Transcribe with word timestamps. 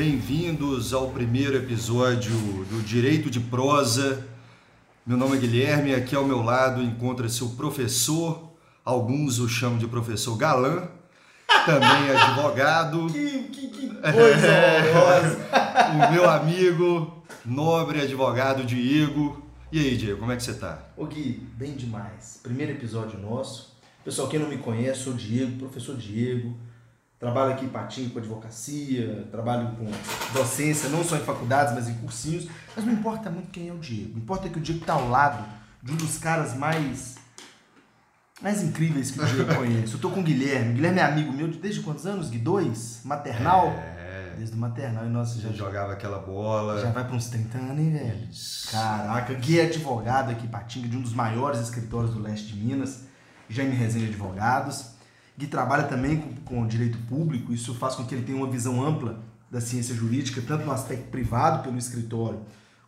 bem-vindos 0.00 0.94
ao 0.94 1.10
primeiro 1.10 1.54
episódio 1.54 2.32
do 2.70 2.82
Direito 2.82 3.28
de 3.28 3.38
Prosa. 3.38 4.26
Meu 5.04 5.14
nome 5.14 5.36
é 5.36 5.40
Guilherme, 5.40 5.94
aqui 5.94 6.16
ao 6.16 6.24
meu 6.24 6.42
lado 6.42 6.82
encontra-se 6.82 7.44
o 7.44 7.50
professor, 7.50 8.50
alguns 8.82 9.38
o 9.38 9.46
chamam 9.46 9.76
de 9.76 9.86
professor 9.86 10.38
Galã, 10.38 10.88
também 11.66 12.08
é 12.08 12.16
advogado. 12.16 13.08
Que, 13.12 13.42
que, 13.42 13.68
que 13.68 13.88
coisa 13.88 14.48
horrorosa! 14.88 15.38
o 16.08 16.12
meu 16.14 16.30
amigo, 16.30 17.22
nobre 17.44 18.00
advogado 18.00 18.64
Diego. 18.64 19.44
E 19.70 19.80
aí, 19.80 19.98
Diego, 19.98 20.18
como 20.18 20.32
é 20.32 20.36
que 20.36 20.42
você 20.42 20.54
tá? 20.54 20.78
Ô 20.96 21.04
Gui, 21.04 21.46
bem 21.58 21.74
demais. 21.74 22.40
Primeiro 22.42 22.72
episódio 22.72 23.20
nosso. 23.20 23.76
Pessoal, 24.02 24.28
quem 24.28 24.40
não 24.40 24.48
me 24.48 24.56
conhece, 24.56 25.02
sou 25.02 25.12
o 25.12 25.16
Diego, 25.16 25.58
professor 25.58 25.94
Diego. 25.94 26.56
Trabalho 27.20 27.52
aqui 27.52 27.66
em 27.66 27.68
Patinho 27.68 28.08
com 28.08 28.18
advocacia, 28.18 29.28
trabalho 29.30 29.76
com 29.76 29.86
docência, 30.32 30.88
não 30.88 31.04
só 31.04 31.16
em 31.16 31.20
faculdades, 31.20 31.74
mas 31.74 31.86
em 31.86 31.92
cursinhos. 31.96 32.48
Mas 32.74 32.82
não 32.86 32.94
importa 32.94 33.28
muito 33.28 33.50
quem 33.50 33.68
é 33.68 33.72
o 33.74 33.78
Diego. 33.78 34.18
Importa 34.18 34.48
que 34.48 34.56
o 34.56 34.60
Diego 34.60 34.80
está 34.80 34.94
ao 34.94 35.06
lado 35.06 35.46
de 35.82 35.92
um 35.92 35.96
dos 35.96 36.16
caras 36.16 36.54
mais 36.56 37.18
mais 38.40 38.62
incríveis 38.62 39.10
que 39.10 39.20
o 39.20 39.26
Diego 39.26 39.52
conhece. 39.54 39.92
Eu 39.92 40.00
tô 40.00 40.08
com 40.10 40.20
o 40.20 40.22
Guilherme. 40.22 40.70
O 40.70 40.74
Guilherme 40.76 40.98
é 40.98 41.02
amigo 41.04 41.30
meu 41.30 41.46
desde 41.48 41.82
quantos 41.82 42.06
anos? 42.06 42.30
Gui? 42.30 42.38
Dois? 42.38 43.02
Maternal? 43.04 43.66
É, 43.66 44.32
Desde 44.38 44.56
o 44.56 44.58
maternal. 44.58 45.04
E 45.04 45.10
nossa, 45.10 45.34
você 45.34 45.42
já, 45.42 45.52
jogava 45.52 45.92
aquela 45.92 46.20
bola. 46.20 46.80
já 46.80 46.90
vai 46.90 47.04
para 47.04 47.14
uns 47.14 47.28
30 47.28 47.58
anos, 47.58 47.78
hein, 47.80 47.92
velho? 47.92 48.28
Isso. 48.30 48.70
Caraca, 48.72 49.34
Gui 49.34 49.60
é 49.60 49.66
advogado 49.66 50.30
aqui 50.30 50.46
em 50.46 50.48
Patinga, 50.48 50.88
de 50.88 50.96
um 50.96 51.02
dos 51.02 51.12
maiores 51.12 51.60
escritórios 51.60 52.14
do 52.14 52.18
leste 52.22 52.46
de 52.46 52.54
Minas, 52.64 53.04
Jaime 53.50 53.74
Resenha 53.76 54.08
Advogados. 54.08 54.98
Gui 55.36 55.46
trabalha 55.46 55.84
também 55.84 56.18
com, 56.18 56.34
com 56.44 56.66
direito 56.66 56.98
público, 57.08 57.52
isso 57.52 57.74
faz 57.74 57.94
com 57.94 58.04
que 58.04 58.14
ele 58.14 58.24
tenha 58.24 58.36
uma 58.36 58.50
visão 58.50 58.84
ampla 58.84 59.18
da 59.50 59.60
ciência 59.60 59.94
jurídica, 59.94 60.42
tanto 60.46 60.64
no 60.64 60.72
aspecto 60.72 61.08
privado 61.10 61.62
pelo 61.62 61.76
escritório, 61.78 62.40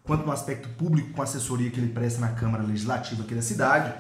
quanto 0.03 0.25
no 0.25 0.33
aspecto 0.33 0.69
público 0.71 1.11
com 1.11 1.21
a 1.21 1.25
assessoria 1.25 1.71
que 1.71 1.81
ele 1.81 1.93
presta 1.93 2.21
na 2.21 2.33
Câmara 2.33 2.63
Legislativa 2.63 3.23
aqui 3.23 3.35
da 3.35 3.43
cidade. 3.43 3.93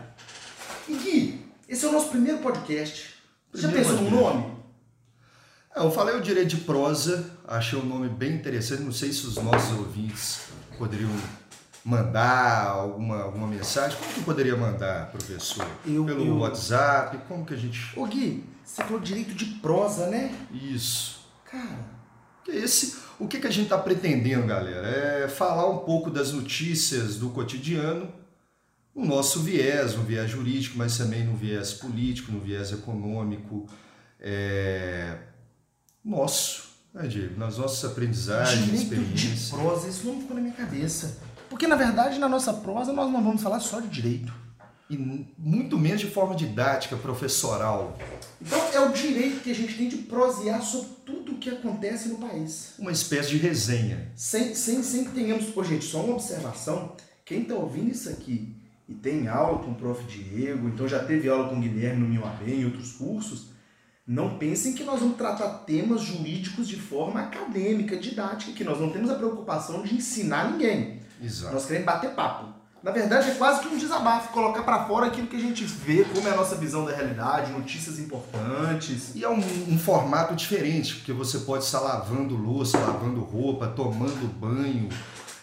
E 0.88 0.94
Gui, 0.94 1.46
esse 1.68 1.84
é 1.84 1.88
o 1.88 1.92
nosso 1.92 2.10
primeiro 2.10 2.38
podcast. 2.38 3.14
Você 3.52 3.62
já 3.62 3.68
Primeiro 3.68 3.90
pensou 3.90 4.10
no 4.10 4.20
nome? 4.20 4.52
É, 5.74 5.80
eu 5.80 5.90
falei 5.90 6.14
o 6.14 6.20
direito 6.20 6.56
de 6.56 6.58
prosa, 6.58 7.30
achei 7.46 7.78
o 7.78 7.84
nome 7.84 8.08
bem 8.08 8.34
interessante. 8.34 8.82
Não 8.82 8.92
sei 8.92 9.12
se 9.12 9.26
os 9.26 9.36
nossos 9.36 9.78
ouvintes 9.78 10.42
poderiam 10.78 11.10
mandar 11.84 12.66
alguma, 12.68 13.22
alguma 13.22 13.46
mensagem. 13.46 13.98
Como 13.98 14.12
que 14.12 14.20
poderia 14.22 14.56
mandar, 14.56 15.10
professor? 15.10 15.66
Eu- 15.86 16.04
Pelo 16.04 16.24
eu- 16.26 16.36
WhatsApp? 16.38 17.18
Como 17.28 17.44
que 17.44 17.54
a 17.54 17.56
gente. 17.56 17.80
Ô 17.98 18.06
Gui, 18.06 18.44
você 18.64 18.82
falou 18.84 19.00
direito 19.00 19.34
de 19.34 19.44
prosa, 19.60 20.06
né? 20.08 20.34
Isso. 20.52 21.20
Cara, 21.50 21.92
Esse, 22.48 22.96
o 23.20 23.28
que, 23.28 23.38
que 23.38 23.46
a 23.46 23.50
gente 23.50 23.64
está 23.64 23.78
pretendendo, 23.78 24.46
galera? 24.46 24.86
É 24.88 25.28
falar 25.28 25.68
um 25.70 25.78
pouco 25.78 26.10
das 26.10 26.32
notícias 26.32 27.16
do 27.16 27.30
cotidiano, 27.30 28.12
no 28.94 29.04
nosso 29.06 29.40
viés, 29.40 29.94
no 29.94 30.02
viés 30.02 30.28
jurídico, 30.30 30.76
mas 30.76 30.98
também 30.98 31.24
no 31.24 31.36
viés 31.36 31.72
político, 31.72 32.32
no 32.32 32.40
viés 32.40 32.72
econômico, 32.72 33.66
é, 34.20 35.18
nosso, 36.04 36.64
né, 36.92 37.06
Diego? 37.06 37.38
Nas 37.38 37.58
nossas 37.58 37.90
aprendizagens, 37.90 38.64
direito 38.64 38.88
de 38.88 38.94
experiências. 39.14 39.50
prosa, 39.50 39.88
isso 39.88 40.06
não 40.06 40.20
ficou 40.20 40.34
na 40.36 40.42
minha 40.42 40.54
cabeça. 40.54 41.18
Porque, 41.52 41.66
na 41.66 41.76
verdade, 41.76 42.18
na 42.18 42.30
nossa 42.30 42.50
prosa, 42.50 42.94
nós 42.94 43.12
não 43.12 43.22
vamos 43.22 43.42
falar 43.42 43.60
só 43.60 43.78
de 43.78 43.86
direito. 43.88 44.32
E 44.88 44.96
muito 45.38 45.78
menos 45.78 46.00
de 46.00 46.06
forma 46.06 46.34
didática, 46.34 46.96
professoral. 46.96 47.94
Então, 48.40 48.58
é 48.72 48.80
o 48.80 48.90
direito 48.90 49.42
que 49.42 49.50
a 49.50 49.54
gente 49.54 49.76
tem 49.76 49.86
de 49.86 49.98
prosear 49.98 50.62
sobre 50.62 50.88
tudo 51.04 51.32
o 51.32 51.34
que 51.36 51.50
acontece 51.50 52.08
no 52.08 52.16
país. 52.16 52.72
Uma 52.78 52.90
espécie 52.90 53.28
de 53.28 53.36
resenha. 53.36 54.10
Sem, 54.16 54.54
sem, 54.54 54.82
sem 54.82 55.04
que 55.04 55.10
tenhamos... 55.10 55.50
Pô, 55.50 55.62
gente, 55.62 55.84
só 55.84 56.02
uma 56.02 56.14
observação. 56.14 56.96
Quem 57.22 57.44
tá 57.44 57.54
ouvindo 57.54 57.90
isso 57.90 58.08
aqui 58.08 58.56
e 58.88 58.94
tem 58.94 59.28
aula 59.28 59.58
com 59.58 59.72
o 59.72 59.74
prof. 59.74 60.02
Diego, 60.04 60.68
então 60.68 60.88
já 60.88 61.04
teve 61.04 61.28
aula 61.28 61.50
com 61.50 61.56
o 61.56 61.60
Guilherme 61.60 62.00
no 62.00 62.08
MIUAB 62.08 62.48
em 62.48 62.64
outros 62.64 62.92
cursos, 62.92 63.48
não 64.06 64.38
pensem 64.38 64.72
que 64.72 64.84
nós 64.84 65.00
vamos 65.00 65.18
tratar 65.18 65.50
temas 65.66 66.00
jurídicos 66.00 66.66
de 66.66 66.76
forma 66.76 67.20
acadêmica, 67.20 67.98
didática, 67.98 68.52
que 68.52 68.64
nós 68.64 68.80
não 68.80 68.88
temos 68.88 69.10
a 69.10 69.16
preocupação 69.16 69.82
de 69.82 69.94
ensinar 69.94 70.50
ninguém. 70.50 71.01
Exato. 71.22 71.54
Nós 71.54 71.64
queremos 71.66 71.86
bater 71.86 72.10
papo. 72.10 72.46
Na 72.82 72.90
verdade, 72.90 73.30
é 73.30 73.34
quase 73.34 73.60
que 73.60 73.68
um 73.68 73.78
desabafo, 73.78 74.32
colocar 74.32 74.64
pra 74.64 74.84
fora 74.86 75.06
aquilo 75.06 75.28
que 75.28 75.36
a 75.36 75.40
gente 75.40 75.64
vê, 75.64 76.02
como 76.04 76.26
é 76.26 76.32
a 76.32 76.36
nossa 76.36 76.56
visão 76.56 76.84
da 76.84 76.92
realidade, 76.92 77.52
notícias 77.52 78.00
importantes. 78.00 79.14
E 79.14 79.22
é 79.22 79.28
um, 79.28 79.38
um 79.68 79.78
formato 79.78 80.34
diferente, 80.34 80.96
porque 80.96 81.12
você 81.12 81.38
pode 81.38 81.62
estar 81.62 81.78
lavando 81.78 82.34
louça, 82.36 82.76
lavando 82.78 83.20
roupa, 83.20 83.68
tomando 83.68 84.26
banho, 84.36 84.88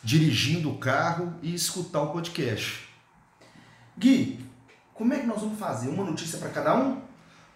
dirigindo 0.04 0.70
o 0.70 0.78
carro 0.80 1.34
e 1.42 1.56
escutar 1.56 2.02
o 2.02 2.08
podcast. 2.12 2.90
Gui, 3.98 4.46
como 4.94 5.14
é 5.14 5.20
que 5.20 5.26
nós 5.26 5.40
vamos 5.40 5.58
fazer? 5.58 5.88
Uma 5.88 6.04
notícia 6.04 6.40
pra 6.40 6.50
cada 6.50 6.76
um? 6.76 7.02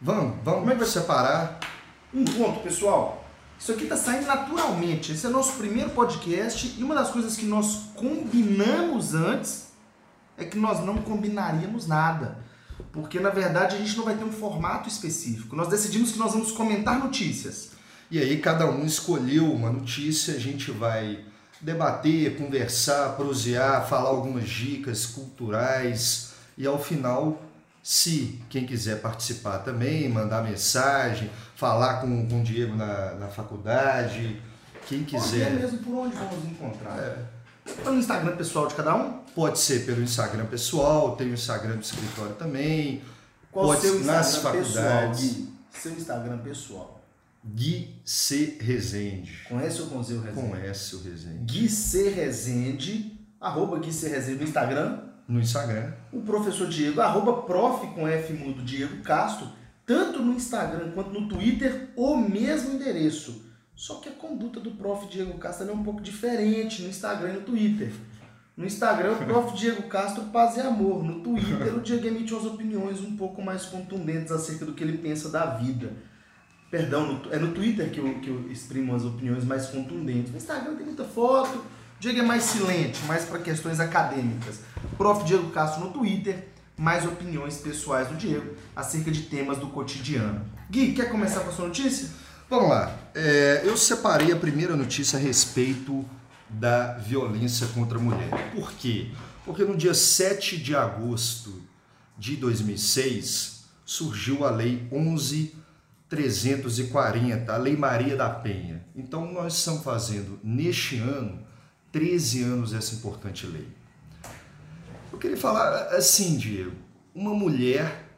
Vamos, 0.01 0.35
Como 0.43 0.59
é 0.59 0.61
que 0.61 0.65
vai- 0.65 0.75
vamos 0.77 0.89
separar. 0.93 1.59
Um 2.13 2.23
ponto, 2.23 2.59
pessoal. 2.61 3.22
Isso 3.59 3.71
aqui 3.71 3.85
tá 3.85 3.95
saindo 3.95 4.25
naturalmente. 4.25 5.11
Esse 5.11 5.25
é 5.25 5.29
nosso 5.29 5.53
primeiro 5.53 5.91
podcast 5.91 6.75
e 6.77 6.83
uma 6.83 6.95
das 6.95 7.09
coisas 7.09 7.35
que 7.35 7.45
nós 7.45 7.89
combinamos 7.95 9.13
antes 9.13 9.67
é 10.37 10.43
que 10.43 10.57
nós 10.57 10.83
não 10.85 10.97
combinaríamos 10.97 11.87
nada. 11.87 12.37
Porque 12.91 13.19
na 13.19 13.29
verdade 13.29 13.75
a 13.75 13.79
gente 13.79 13.95
não 13.95 14.05
vai 14.05 14.15
ter 14.17 14.23
um 14.23 14.31
formato 14.31 14.89
específico. 14.89 15.55
Nós 15.55 15.67
decidimos 15.67 16.11
que 16.11 16.19
nós 16.19 16.33
vamos 16.33 16.51
comentar 16.51 16.99
notícias. 16.99 17.71
E 18.11 18.19
aí 18.19 18.37
cada 18.39 18.69
um 18.69 18.85
escolheu 18.85 19.51
uma 19.51 19.71
notícia, 19.71 20.35
a 20.35 20.39
gente 20.39 20.69
vai 20.71 21.23
debater, 21.61 22.37
conversar, 22.37 23.15
prosear, 23.15 23.87
falar 23.87 24.09
algumas 24.09 24.47
dicas 24.47 25.05
culturais 25.05 26.33
e 26.57 26.67
ao 26.67 26.77
final, 26.77 27.41
se 27.83 28.41
quem 28.49 28.65
quiser 28.65 29.01
participar 29.01 29.59
também, 29.59 30.07
mandar 30.07 30.41
mensagem, 30.41 31.29
falar 31.53 31.99
com, 31.99 32.27
com 32.29 32.39
o 32.39 32.43
Diego 32.43 32.73
na, 32.73 33.15
na 33.15 33.27
faculdade, 33.27 34.41
quem 34.87 34.99
Ou 34.99 35.05
quiser. 35.05 35.51
mesmo 35.51 35.79
por 35.79 35.93
onde 35.95 36.15
vamos 36.15 36.45
encontrar. 36.45 36.97
É. 36.97 37.25
No 37.83 37.97
Instagram 37.97 38.37
pessoal 38.37 38.67
de 38.67 38.75
cada 38.75 38.95
um? 38.95 39.19
Pode 39.35 39.59
ser 39.59 39.85
pelo 39.85 40.01
Instagram 40.01 40.45
pessoal, 40.45 41.17
tem 41.17 41.27
o 41.29 41.33
Instagram 41.33 41.75
do 41.75 41.81
escritório 41.81 42.35
também. 42.35 43.01
Qual 43.51 43.65
Pode 43.67 43.79
o 43.79 43.81
seu 43.81 43.99
nas 44.05 44.35
Instagram 44.35 44.63
pessoal, 44.63 44.83
faculdades. 44.85 45.33
Gui? 45.33 45.53
Seu 45.71 45.91
Instagram 45.91 46.37
pessoal. 46.37 47.03
Gui 47.45 48.01
C. 48.05 48.57
Rezende. 48.61 49.45
Com 49.49 49.59
S 49.59 49.81
ou 49.81 49.87
com 49.87 50.01
Z 50.01 50.13
o 50.13 50.21
Rezende? 50.21 50.47
Com 50.47 50.55
S 50.55 50.95
o 50.95 51.03
Rezende. 51.03 51.53
Gui 51.53 51.69
C. 51.69 52.09
Rezende, 52.09 53.19
arroba 53.41 53.77
Gui 53.79 53.91
C. 53.91 54.07
Rezende 54.07 54.37
no 54.39 54.43
Instagram. 54.45 54.99
No 55.27 55.39
Instagram. 55.39 55.91
O 56.11 56.21
professor 56.21 56.67
Diego, 56.67 57.01
arroba 57.01 57.43
prof 57.43 57.87
com 57.93 58.07
F 58.07 58.33
mudo 58.33 58.61
Diego 58.61 59.01
Castro, 59.03 59.47
tanto 59.85 60.21
no 60.21 60.33
Instagram 60.33 60.91
quanto 60.91 61.09
no 61.11 61.27
Twitter, 61.27 61.89
o 61.95 62.15
mesmo 62.17 62.73
endereço. 62.75 63.45
Só 63.75 63.95
que 63.95 64.09
a 64.09 64.11
conduta 64.11 64.59
do 64.59 64.71
prof 64.71 65.07
Diego 65.07 65.37
Castro 65.37 65.69
é 65.69 65.73
um 65.73 65.83
pouco 65.83 66.01
diferente 66.01 66.81
no 66.83 66.89
Instagram 66.89 67.29
e 67.29 67.33
no 67.33 67.41
Twitter. 67.41 67.91
No 68.55 68.65
Instagram, 68.65 69.13
o 69.13 69.25
prof 69.25 69.55
Diego 69.57 69.83
Castro 69.83 70.25
paz 70.25 70.57
e 70.57 70.61
amor. 70.61 71.03
No 71.03 71.21
Twitter, 71.21 71.73
o 71.75 71.79
Diego 71.81 72.05
emite 72.05 72.33
umas 72.33 72.45
opiniões 72.45 73.01
um 73.01 73.15
pouco 73.17 73.41
mais 73.41 73.65
contundentes 73.65 74.31
acerca 74.31 74.65
do 74.65 74.73
que 74.73 74.83
ele 74.83 74.97
pensa 74.99 75.29
da 75.29 75.45
vida. 75.55 75.91
Perdão, 76.69 77.13
no- 77.13 77.33
é 77.33 77.37
no 77.37 77.51
Twitter 77.53 77.89
que 77.91 77.99
eu, 77.99 78.19
que 78.19 78.29
eu 78.29 78.51
exprimo 78.51 78.93
as 78.95 79.03
opiniões 79.03 79.43
mais 79.43 79.67
contundentes. 79.67 80.31
No 80.31 80.37
Instagram 80.37 80.75
tem 80.75 80.85
muita 80.85 81.03
foto, 81.03 81.63
Diego 82.03 82.19
é 82.19 82.23
mais 82.23 82.43
silente, 82.43 83.01
mais 83.05 83.23
para 83.23 83.39
questões 83.39 83.79
acadêmicas. 83.79 84.59
Prof. 84.97 85.23
Diego 85.23 85.51
Castro 85.51 85.85
no 85.85 85.91
Twitter, 85.91 86.49
mais 86.75 87.05
opiniões 87.05 87.59
pessoais 87.59 88.09
do 88.09 88.15
Diego 88.15 88.57
acerca 88.75 89.09
de 89.09 89.21
temas 89.21 89.57
do 89.57 89.67
cotidiano. 89.67 90.45
Gui, 90.69 90.91
quer 90.91 91.09
começar 91.09 91.39
com 91.39 91.49
a 91.49 91.53
sua 91.53 91.67
notícia? 91.67 92.09
Vamos 92.49 92.67
lá. 92.67 92.93
É, 93.15 93.61
eu 93.63 93.77
separei 93.77 94.33
a 94.33 94.35
primeira 94.35 94.75
notícia 94.75 95.17
a 95.17 95.21
respeito 95.21 96.03
da 96.49 96.95
violência 96.95 97.67
contra 97.67 97.97
a 97.97 98.01
mulher. 98.01 98.51
Por 98.53 98.73
quê? 98.73 99.11
Porque 99.45 99.63
no 99.63 99.77
dia 99.77 99.93
7 99.93 100.57
de 100.57 100.75
agosto 100.75 101.61
de 102.17 102.35
2006 102.35 103.63
surgiu 103.85 104.45
a 104.45 104.51
Lei 104.51 104.85
11.340, 104.91 107.47
a 107.47 107.55
Lei 107.55 107.77
Maria 107.77 108.17
da 108.17 108.29
Penha. 108.29 108.85
Então 108.93 109.31
nós 109.31 109.53
estamos 109.53 109.85
fazendo 109.85 110.37
neste 110.43 110.97
ano 110.97 111.52
13 111.93 112.43
anos 112.43 112.73
essa 112.73 112.95
importante 112.95 113.47
lei. 113.47 113.67
Eu 115.11 115.17
queria 115.17 115.37
falar 115.37 115.95
assim, 115.95 116.35
Diego, 116.37 116.75
uma 117.15 117.33
mulher 117.33 118.09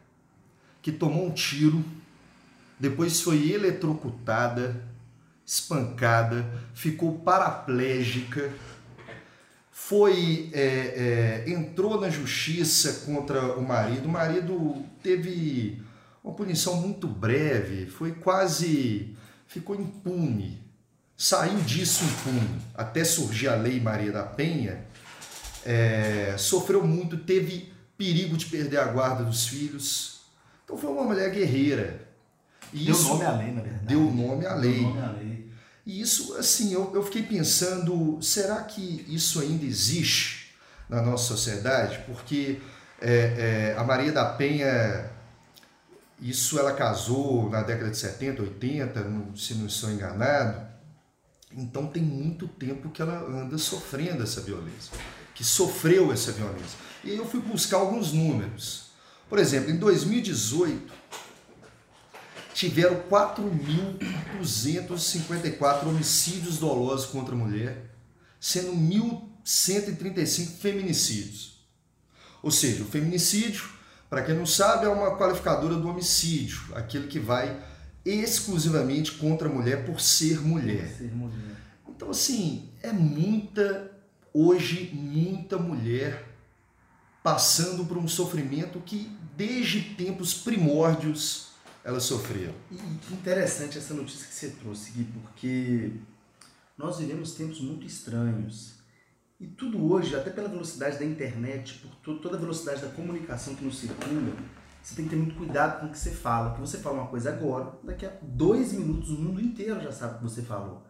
que 0.81 0.92
tomou 0.92 1.27
um 1.27 1.31
tiro 1.31 1.86
depois 2.80 3.22
foi 3.22 3.51
eletrocutada, 3.51 4.83
espancada, 5.45 6.45
ficou 6.74 7.19
paraplégica, 7.19 8.51
foi 9.72 10.50
é, 10.54 11.44
é, 11.45 11.50
entrou 11.50 12.00
na 12.00 12.10
justiça 12.10 13.06
contra 13.06 13.57
o 13.57 13.66
marido. 13.66 14.07
O 14.07 14.12
marido 14.12 14.83
teve 15.01 15.81
uma 16.24 16.33
punição 16.33 16.81
muito 16.81 17.07
breve, 17.07 17.86
foi 17.86 18.12
quase 18.12 19.16
ficou 19.48 19.75
impune. 19.75 20.65
Saiu 21.18 21.60
disso 21.62 22.04
em 22.04 22.24
tudo, 22.24 22.62
até 22.74 23.04
surgir 23.04 23.48
a 23.48 23.56
Lei 23.56 23.80
Maria 23.80 24.12
da 24.12 24.24
Penha, 24.24 24.86
é, 25.66 26.36
sofreu 26.38 26.86
muito, 26.86 27.18
teve 27.18 27.74
perigo 27.98 28.38
de 28.38 28.46
perder 28.46 28.78
a 28.78 28.86
guarda 28.86 29.24
dos 29.24 29.48
filhos. 29.48 30.22
Então 30.64 30.78
foi 30.78 30.90
uma 30.90 31.04
mulher 31.04 31.32
guerreira. 31.32 32.08
E 32.74 32.86
deu 32.86 32.94
isso 32.94 33.08
nome 33.10 33.26
à 33.26 33.32
lei, 33.32 33.52
na 33.52 33.62
verdade. 33.62 33.86
Deu 33.86 34.02
nome 34.02 34.46
à 34.46 34.56
lei. 34.56 34.82
Nome 34.82 35.00
à 35.00 35.12
lei. 35.12 35.52
E 35.86 36.02
isso, 36.02 36.36
assim, 36.36 36.74
eu, 36.74 36.92
eu 36.94 37.04
fiquei 37.04 37.24
pensando, 37.24 38.20
será 38.22 38.64
que 38.64 39.06
isso 39.08 39.40
ainda 39.40 39.66
existe 39.66 40.56
na 40.90 41.02
nossa 41.02 41.26
sociedade? 41.26 42.00
Porque 42.08 42.60
é, 43.00 43.74
é, 43.74 43.76
a 43.78 43.84
Maria 43.84 44.12
da 44.12 44.26
Penha, 44.26 45.12
isso 46.20 46.58
ela 46.58 46.74
casou 46.74 47.50
na 47.50 47.62
década 47.62 47.92
de 47.92 47.98
70, 47.98 48.42
80, 48.42 49.06
se 49.36 49.54
não 49.56 49.68
estou 49.68 49.92
enganado. 49.92 50.75
Então 51.56 51.88
tem 51.88 52.04
muito 52.04 52.48
tempo 52.48 52.90
que 52.90 53.02
ela 53.02 53.24
anda 53.24 53.57
sofrendo 53.57 54.22
essa 54.22 54.42
violência, 54.42 54.92
que 55.34 55.44
sofreu 55.44 56.12
essa 56.12 56.31
violência. 56.34 56.78
E 57.04 57.16
eu 57.16 57.25
fui 57.25 57.40
buscar 57.40 57.78
alguns 57.78 58.12
números. 58.12 58.92
Por 59.30 59.40
exemplo, 59.40 59.72
em 59.72 59.78
2018, 59.78 60.94
tiveram 62.54 63.02
4.254 63.10 65.88
homicídios 65.88 66.57
dolosos 66.57 67.06
contra 67.06 67.34
a 67.34 67.38
mulher, 67.38 67.96
sendo 68.40 68.74
1.135 68.74 70.57
feminicídios. 70.60 71.56
Ou 72.44 72.52
seja, 72.52 72.84
o 72.84 72.88
feminicídio, 72.88 73.69
para 74.10 74.24
quem 74.24 74.36
não 74.36 74.46
sabe, 74.46 74.86
é 74.86 74.90
uma 74.90 75.18
qualificadora 75.18 75.75
do 75.75 75.88
homicídio, 75.88 76.75
aquele 76.75 77.07
que 77.07 77.19
vai 77.19 77.57
exclusivamente 78.06 79.13
contra 79.13 79.50
a 79.50 79.52
mulher 79.52 79.86
por 79.86 80.00
ser 80.00 80.40
mulher. 80.42 80.88
Por 80.88 80.98
ser 80.98 81.16
mulher. 81.16 81.56
Então, 81.90 82.10
assim, 82.12 82.69
é 82.84 82.92
muita, 82.92 83.92
hoje, 84.34 84.92
muita 84.94 85.57
mulher 85.57 86.36
passando 87.24 87.86
por 87.86 87.98
um 87.98 88.07
sofrimento 88.07 88.80
que 88.80 89.10
desde 89.36 89.81
tempos 89.81 90.34
primórdios 90.36 91.54
elas 91.84 92.04
sofreram. 92.04 92.54
E 92.72 93.13
interessante 93.13 93.78
essa 93.78 93.94
notícia 93.94 94.28
que 94.28 94.34
você 94.34 94.50
trouxe, 94.50 94.92
Gui, 94.92 95.06
porque 95.06 95.92
nós 96.78 97.00
vivemos 97.00 97.31
tempos 97.31 97.62
muito 97.62 97.86
estranhos. 97.86 98.75
E 99.40 99.48
tudo 99.48 99.92
hoje, 99.92 100.16
até 100.16 100.30
pela 100.30 100.48
velocidade 100.48 100.98
da 100.98 101.06
internet, 101.06 101.84
por 102.04 102.16
toda 102.18 102.38
a 102.38 102.40
velocidade 102.40 102.81
da 102.81 102.90
comunicação 102.90 103.56
que 103.56 103.66
nos 103.66 103.80
circula, 103.80 104.36
você 104.86 104.94
tem 104.94 105.06
que 105.06 105.10
ter 105.10 105.16
muito 105.16 105.36
cuidado 105.36 105.80
com 105.80 105.88
o 105.88 105.90
que 105.90 105.98
você 105.98 106.12
fala. 106.12 106.52
Porque 106.52 106.68
você 106.68 106.78
fala 106.78 107.02
uma 107.02 107.08
coisa 107.08 107.30
agora, 107.30 107.74
daqui 107.84 108.06
a 108.06 108.12
dois 108.22 108.72
minutos 108.72 109.10
o 109.10 109.20
mundo 109.20 109.42
inteiro 109.42 109.82
já 109.82 109.92
sabe 109.92 110.14
o 110.14 110.18
que 110.20 110.24
você 110.24 110.44
falou. 110.44 110.86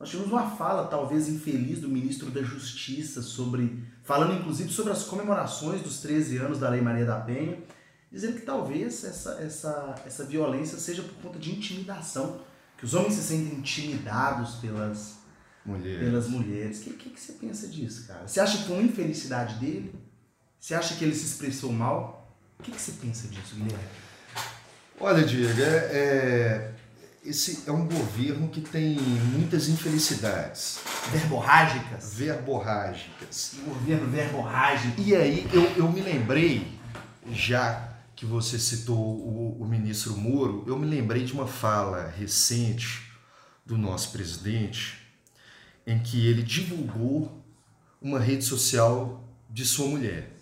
Nós 0.00 0.10
tivemos 0.10 0.32
uma 0.32 0.50
fala, 0.50 0.88
talvez 0.88 1.28
infeliz, 1.28 1.80
do 1.80 1.88
ministro 1.88 2.28
da 2.28 2.42
Justiça 2.42 3.22
sobre, 3.22 3.86
falando 4.02 4.34
inclusive 4.40 4.70
sobre 4.72 4.92
as 4.92 5.04
comemorações 5.04 5.80
dos 5.80 6.00
13 6.00 6.38
anos 6.38 6.58
da 6.58 6.68
Lei 6.68 6.80
Maria 6.80 7.06
da 7.06 7.20
Penha, 7.20 7.62
dizendo 8.10 8.34
que 8.34 8.44
talvez 8.44 9.04
essa, 9.04 9.40
essa, 9.40 9.94
essa 10.04 10.24
violência 10.24 10.76
seja 10.76 11.04
por 11.04 11.14
conta 11.22 11.38
de 11.38 11.54
intimidação, 11.54 12.40
que 12.76 12.84
os 12.84 12.94
homens 12.94 13.14
se 13.14 13.22
sentem 13.22 13.60
intimidados 13.60 14.56
pelas 14.56 15.20
mulheres. 15.64 16.00
Pelas 16.00 16.28
mulheres. 16.28 16.80
O 16.80 16.84
que, 16.84 16.90
que, 16.94 17.10
que 17.10 17.20
você 17.20 17.34
pensa 17.34 17.68
disso, 17.68 18.08
cara? 18.08 18.26
Você 18.26 18.40
acha 18.40 18.58
que 18.58 18.64
foi 18.64 18.76
uma 18.76 18.84
infelicidade 18.84 19.54
dele? 19.60 19.94
Você 20.58 20.74
acha 20.74 20.96
que 20.96 21.04
ele 21.04 21.14
se 21.14 21.26
expressou 21.26 21.72
mal? 21.72 22.15
O 22.58 22.62
que, 22.62 22.70
que 22.72 22.80
você 22.80 22.92
pensa 22.92 23.28
disso, 23.28 23.54
Guilherme? 23.54 23.84
Olha, 24.98 25.24
Diego, 25.24 25.60
é, 25.60 25.66
é 25.66 26.74
esse 27.26 27.64
é 27.68 27.72
um 27.72 27.86
governo 27.86 28.48
que 28.48 28.60
tem 28.60 28.96
muitas 29.32 29.68
infelicidades. 29.68 30.78
Verborrágicas? 31.10 32.14
Verborrágicas. 32.14 33.54
Um 33.58 33.70
governo 33.70 34.08
verborrágico. 34.08 35.00
E 35.00 35.14
aí 35.14 35.48
eu, 35.52 35.62
eu 35.76 35.90
me 35.90 36.00
lembrei, 36.00 36.72
já 37.32 37.96
que 38.14 38.24
você 38.24 38.60
citou 38.60 38.96
o, 38.96 39.60
o 39.60 39.66
ministro 39.66 40.16
Moro, 40.16 40.64
eu 40.68 40.78
me 40.78 40.86
lembrei 40.86 41.24
de 41.24 41.32
uma 41.32 41.48
fala 41.48 42.08
recente 42.16 43.10
do 43.66 43.76
nosso 43.76 44.12
presidente, 44.12 44.96
em 45.84 45.98
que 45.98 46.28
ele 46.28 46.44
divulgou 46.44 47.44
uma 48.00 48.20
rede 48.20 48.44
social 48.44 49.28
de 49.50 49.64
sua 49.64 49.88
mulher. 49.88 50.35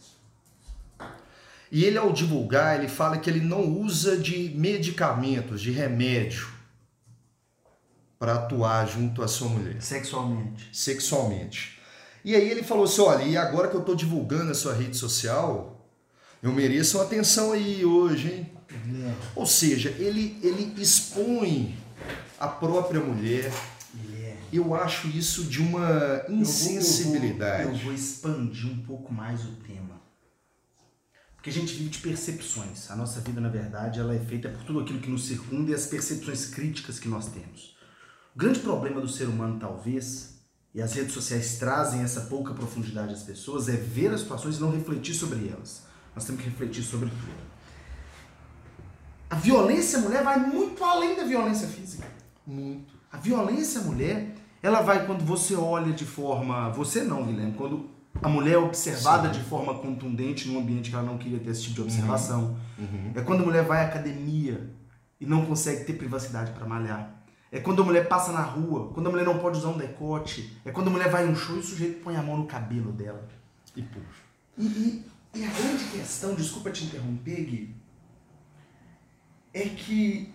E 1.74 1.84
ele, 1.84 1.98
ao 1.98 2.12
divulgar, 2.12 2.78
ele 2.78 2.86
fala 2.86 3.18
que 3.18 3.28
ele 3.28 3.40
não 3.40 3.80
usa 3.80 4.16
de 4.16 4.52
medicamentos, 4.54 5.60
de 5.60 5.72
remédio, 5.72 6.46
para 8.16 8.34
atuar 8.34 8.86
junto 8.86 9.24
à 9.24 9.26
sua 9.26 9.48
mulher. 9.48 9.82
Sexualmente. 9.82 10.68
Sexualmente. 10.72 11.80
E 12.24 12.36
aí 12.36 12.48
ele 12.48 12.62
falou 12.62 12.84
assim: 12.84 13.00
olha, 13.00 13.24
e 13.24 13.36
agora 13.36 13.66
que 13.66 13.74
eu 13.74 13.80
estou 13.80 13.96
divulgando 13.96 14.52
a 14.52 14.54
sua 14.54 14.72
rede 14.72 14.96
social, 14.96 15.84
eu 16.40 16.52
mereço 16.52 16.96
uma 16.96 17.06
atenção 17.06 17.50
aí 17.50 17.84
hoje, 17.84 18.32
hein? 18.32 18.52
É. 18.70 19.12
Ou 19.34 19.44
seja, 19.44 19.96
ele, 19.98 20.38
ele 20.44 20.80
expõe 20.80 21.76
a 22.38 22.46
própria 22.46 23.00
mulher. 23.00 23.52
É. 24.22 24.36
Eu 24.52 24.76
acho 24.76 25.08
isso 25.08 25.42
de 25.42 25.60
uma 25.60 26.24
insensibilidade. 26.28 27.62
Eu 27.64 27.68
vou, 27.70 27.72
eu 27.72 27.78
vou, 27.78 27.78
eu 27.80 27.84
vou 27.86 27.94
expandir 27.94 28.70
um 28.70 28.78
pouco 28.84 29.12
mais 29.12 29.40
o 29.40 29.50
tema. 29.66 29.83
Porque 31.44 31.58
a 31.58 31.60
gente 31.60 31.74
vive 31.74 31.90
de 31.90 31.98
percepções. 31.98 32.90
A 32.90 32.96
nossa 32.96 33.20
vida, 33.20 33.38
na 33.38 33.50
verdade, 33.50 34.00
ela 34.00 34.14
é 34.14 34.18
feita 34.18 34.48
por 34.48 34.64
tudo 34.64 34.80
aquilo 34.80 34.98
que 34.98 35.10
nos 35.10 35.26
circunda 35.26 35.72
e 35.72 35.74
as 35.74 35.84
percepções 35.84 36.46
críticas 36.46 36.98
que 36.98 37.06
nós 37.06 37.26
temos. 37.26 37.76
O 38.34 38.38
grande 38.38 38.60
problema 38.60 38.98
do 38.98 39.06
ser 39.06 39.28
humano, 39.28 39.58
talvez, 39.60 40.38
e 40.74 40.80
as 40.80 40.94
redes 40.94 41.12
sociais 41.12 41.58
trazem 41.58 42.00
essa 42.00 42.22
pouca 42.22 42.54
profundidade 42.54 43.12
às 43.12 43.22
pessoas, 43.24 43.68
é 43.68 43.72
ver 43.72 44.10
as 44.14 44.20
situações 44.20 44.56
e 44.56 44.60
não 44.62 44.70
refletir 44.70 45.14
sobre 45.14 45.46
elas. 45.46 45.82
Nós 46.14 46.24
temos 46.24 46.40
que 46.40 46.48
refletir 46.48 46.82
sobre 46.82 47.10
tudo. 47.10 47.44
A 49.28 49.34
violência 49.34 49.98
mulher 49.98 50.24
vai 50.24 50.38
muito 50.38 50.82
além 50.82 51.14
da 51.14 51.24
violência 51.24 51.68
física. 51.68 52.08
Muito. 52.46 52.94
A 53.12 53.18
violência 53.18 53.82
mulher, 53.82 54.34
ela 54.62 54.80
vai 54.80 55.04
quando 55.04 55.22
você 55.26 55.54
olha 55.54 55.92
de 55.92 56.06
forma. 56.06 56.70
Você 56.70 57.02
não, 57.04 57.22
Guilherme, 57.26 57.52
quando 57.52 57.93
a 58.22 58.28
mulher 58.28 58.54
é 58.54 58.58
observada 58.58 59.32
Sim. 59.32 59.40
de 59.40 59.46
forma 59.46 59.74
contundente 59.74 60.48
num 60.48 60.58
ambiente 60.58 60.90
que 60.90 60.96
ela 60.96 61.04
não 61.04 61.18
queria 61.18 61.38
ter 61.38 61.50
esse 61.50 61.62
tipo 61.62 61.74
de 61.74 61.82
observação. 61.82 62.56
Uhum. 62.78 62.84
Uhum. 62.84 63.12
É 63.14 63.20
quando 63.20 63.42
a 63.42 63.46
mulher 63.46 63.64
vai 63.64 63.82
à 63.82 63.86
academia 63.86 64.70
e 65.20 65.26
não 65.26 65.44
consegue 65.44 65.84
ter 65.84 65.94
privacidade 65.94 66.52
para 66.52 66.66
malhar. 66.66 67.22
É 67.50 67.60
quando 67.60 67.82
a 67.82 67.84
mulher 67.84 68.08
passa 68.08 68.32
na 68.32 68.42
rua, 68.42 68.92
quando 68.92 69.06
a 69.06 69.10
mulher 69.10 69.24
não 69.24 69.38
pode 69.38 69.58
usar 69.58 69.68
um 69.68 69.78
decote, 69.78 70.58
é 70.64 70.72
quando 70.72 70.88
a 70.88 70.90
mulher 70.90 71.08
vai 71.08 71.26
em 71.26 71.30
um 71.30 71.36
show 71.36 71.56
e 71.56 71.60
o 71.60 71.62
sujeito 71.62 72.02
põe 72.02 72.16
a 72.16 72.22
mão 72.22 72.36
no 72.36 72.46
cabelo 72.46 72.90
dela. 72.90 73.28
E 73.76 73.82
puxa. 73.82 74.24
E, 74.58 74.66
e, 74.66 75.04
e 75.34 75.44
a 75.44 75.50
grande 75.50 75.84
questão, 75.84 76.34
desculpa 76.34 76.70
te 76.70 76.84
interromper, 76.84 77.44
Gui, 77.44 77.76
é 79.52 79.68
que, 79.68 80.32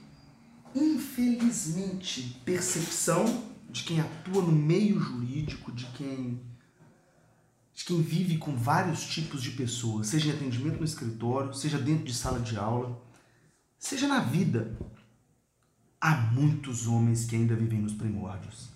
infelizmente, 0.74 2.41
percepção 2.45 3.43
de 3.69 3.83
quem 3.83 4.00
atua 4.00 4.41
no 4.41 4.51
meio 4.51 5.00
jurídico, 5.00 5.71
de 5.71 5.86
quem 5.88 6.39
de 7.79 7.86
quem 7.86 8.01
vive 8.01 8.38
com 8.38 8.57
vários 8.57 9.05
tipos 9.05 9.41
de 9.41 9.51
pessoas, 9.51 10.07
seja 10.07 10.27
em 10.27 10.31
atendimento 10.33 10.79
no 10.79 10.83
escritório, 10.83 11.53
seja 11.53 11.77
dentro 11.77 12.03
de 12.03 12.13
sala 12.13 12.38
de 12.41 12.57
aula, 12.57 13.01
seja 13.77 14.05
na 14.05 14.19
vida, 14.19 14.77
há 16.01 16.13
muitos 16.13 16.88
homens 16.88 17.24
que 17.24 17.38
ainda 17.38 17.55
vivem 17.55 17.79
nos 17.79 17.93
primórdios. 17.93 18.67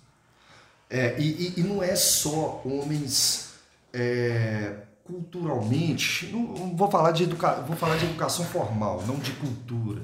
É, 0.88 1.20
e, 1.20 1.52
e, 1.60 1.62
não 1.62 1.82
é 1.82 1.94
só 1.94 2.62
homens 2.64 3.52
é, 3.92 4.84
culturalmente, 5.04 6.28
não, 6.28 6.74
vou 6.74 6.90
falar 6.90 7.12
de 7.12 7.24
educa, 7.24 7.60
vou 7.60 7.76
falar 7.76 7.98
de 7.98 8.06
educação 8.06 8.46
formal, 8.46 9.04
não 9.06 9.18
de 9.18 9.32
cultura, 9.32 10.00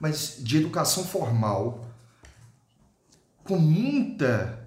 mas 0.00 0.38
de 0.40 0.56
educação 0.56 1.04
formal 1.04 1.86
com 3.44 3.58
muita 3.60 4.59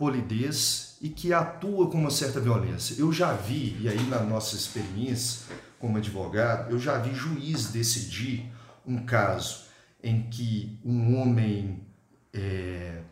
polidez 0.00 0.96
e 0.98 1.10
que 1.10 1.30
atua 1.30 1.90
com 1.90 1.98
uma 1.98 2.10
certa 2.10 2.40
violência. 2.40 2.98
Eu 2.98 3.12
já 3.12 3.34
vi, 3.34 3.76
e 3.82 3.86
aí 3.86 4.02
na 4.04 4.20
nossa 4.20 4.56
experiência 4.56 5.42
como 5.78 5.98
advogado, 5.98 6.70
eu 6.70 6.78
já 6.78 6.96
vi 6.96 7.14
juiz 7.14 7.66
decidir 7.66 8.50
um 8.86 9.04
caso 9.04 9.66
em 10.02 10.22
que 10.30 10.80
um 10.82 11.20
homem 11.20 11.86
é, 12.32 13.02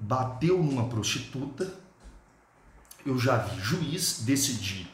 bateu 0.00 0.62
numa 0.62 0.88
prostituta, 0.88 1.70
eu 3.04 3.18
já 3.18 3.36
vi 3.36 3.60
juiz 3.60 4.20
decidir 4.22 4.90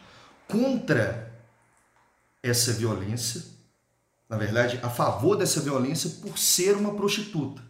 contra 0.49 1.32
essa 2.42 2.73
violência, 2.73 3.44
na 4.28 4.37
verdade, 4.37 4.80
a 4.82 4.90
favor 4.90 5.37
dessa 5.37 5.61
violência 5.61 6.11
por 6.20 6.37
ser 6.37 6.76
uma 6.76 6.94
prostituta. 6.94 7.62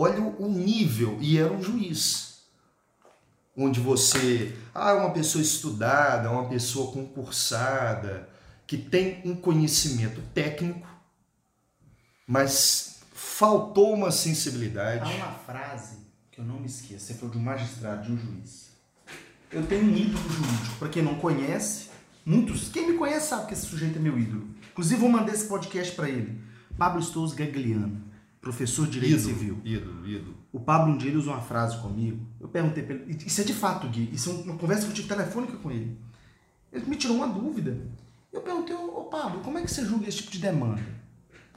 Olha 0.00 0.22
o 0.22 0.48
nível, 0.48 1.18
e 1.20 1.38
era 1.38 1.52
um 1.52 1.60
juiz, 1.60 2.44
onde 3.56 3.80
você, 3.80 4.56
ah, 4.72 4.90
é 4.90 4.92
uma 4.92 5.10
pessoa 5.10 5.42
estudada, 5.42 6.30
uma 6.30 6.48
pessoa 6.48 6.92
concursada, 6.92 8.28
que 8.64 8.78
tem 8.78 9.20
um 9.24 9.34
conhecimento 9.34 10.22
técnico, 10.32 10.86
mas 12.28 13.00
faltou 13.12 13.92
uma 13.92 14.12
sensibilidade. 14.12 15.02
Há 15.02 15.16
uma 15.16 15.32
frase 15.32 15.96
que 16.30 16.40
eu 16.40 16.44
não 16.44 16.60
me 16.60 16.66
esqueça, 16.66 17.06
você 17.06 17.14
falou 17.14 17.32
de 17.32 17.38
um 17.38 17.42
magistrado, 17.42 18.04
de 18.04 18.12
um 18.12 18.16
juiz. 18.16 18.68
Eu 19.50 19.66
tenho 19.66 19.82
um 19.82 19.96
ídolo 19.96 20.30
jurídico. 20.30 20.76
Para 20.78 20.90
quem 20.90 21.02
não 21.02 21.16
conhece, 21.16 21.88
muitos, 22.24 22.68
quem 22.68 22.92
me 22.92 22.96
conhece 22.96 23.30
sabe 23.30 23.48
que 23.48 23.54
esse 23.54 23.66
sujeito 23.66 23.98
é 23.98 24.00
meu 24.00 24.16
ídolo. 24.16 24.48
Inclusive, 24.70 25.00
vou 25.00 25.10
mandar 25.10 25.32
esse 25.32 25.48
podcast 25.48 25.92
para 25.96 26.08
ele. 26.08 26.40
Pablo 26.76 27.02
Stous 27.02 27.32
Gagliano, 27.32 28.00
professor 28.48 28.86
de 28.86 28.92
Direito 28.92 29.20
ídolo, 29.20 29.34
Civil. 29.34 29.60
Ídolo, 29.62 30.08
ídolo. 30.08 30.36
O 30.50 30.58
Pablo 30.58 30.94
um 30.94 30.96
dia 30.96 31.10
ele 31.10 31.18
usou 31.18 31.34
uma 31.34 31.42
frase 31.42 31.76
comigo. 31.82 32.26
Eu 32.40 32.48
perguntei 32.48 32.82
para 32.82 32.94
ele. 32.94 33.18
Isso 33.26 33.40
é 33.42 33.44
de 33.44 33.52
fato, 33.52 33.86
Gui. 33.88 34.08
Isso 34.10 34.30
é 34.30 34.32
uma 34.32 34.56
conversa 34.56 34.84
que 34.84 34.90
eu 34.90 34.94
tive 34.94 35.08
telefônica 35.08 35.58
com 35.58 35.70
ele. 35.70 35.98
Ele 36.72 36.86
me 36.86 36.96
tirou 36.96 37.18
uma 37.18 37.28
dúvida. 37.28 37.78
Eu 38.32 38.40
perguntei, 38.40 38.74
ô 38.74 39.04
Pablo, 39.04 39.40
como 39.40 39.58
é 39.58 39.62
que 39.62 39.70
você 39.70 39.84
julga 39.84 40.08
esse 40.08 40.18
tipo 40.18 40.30
de 40.30 40.38
demanda? 40.38 40.82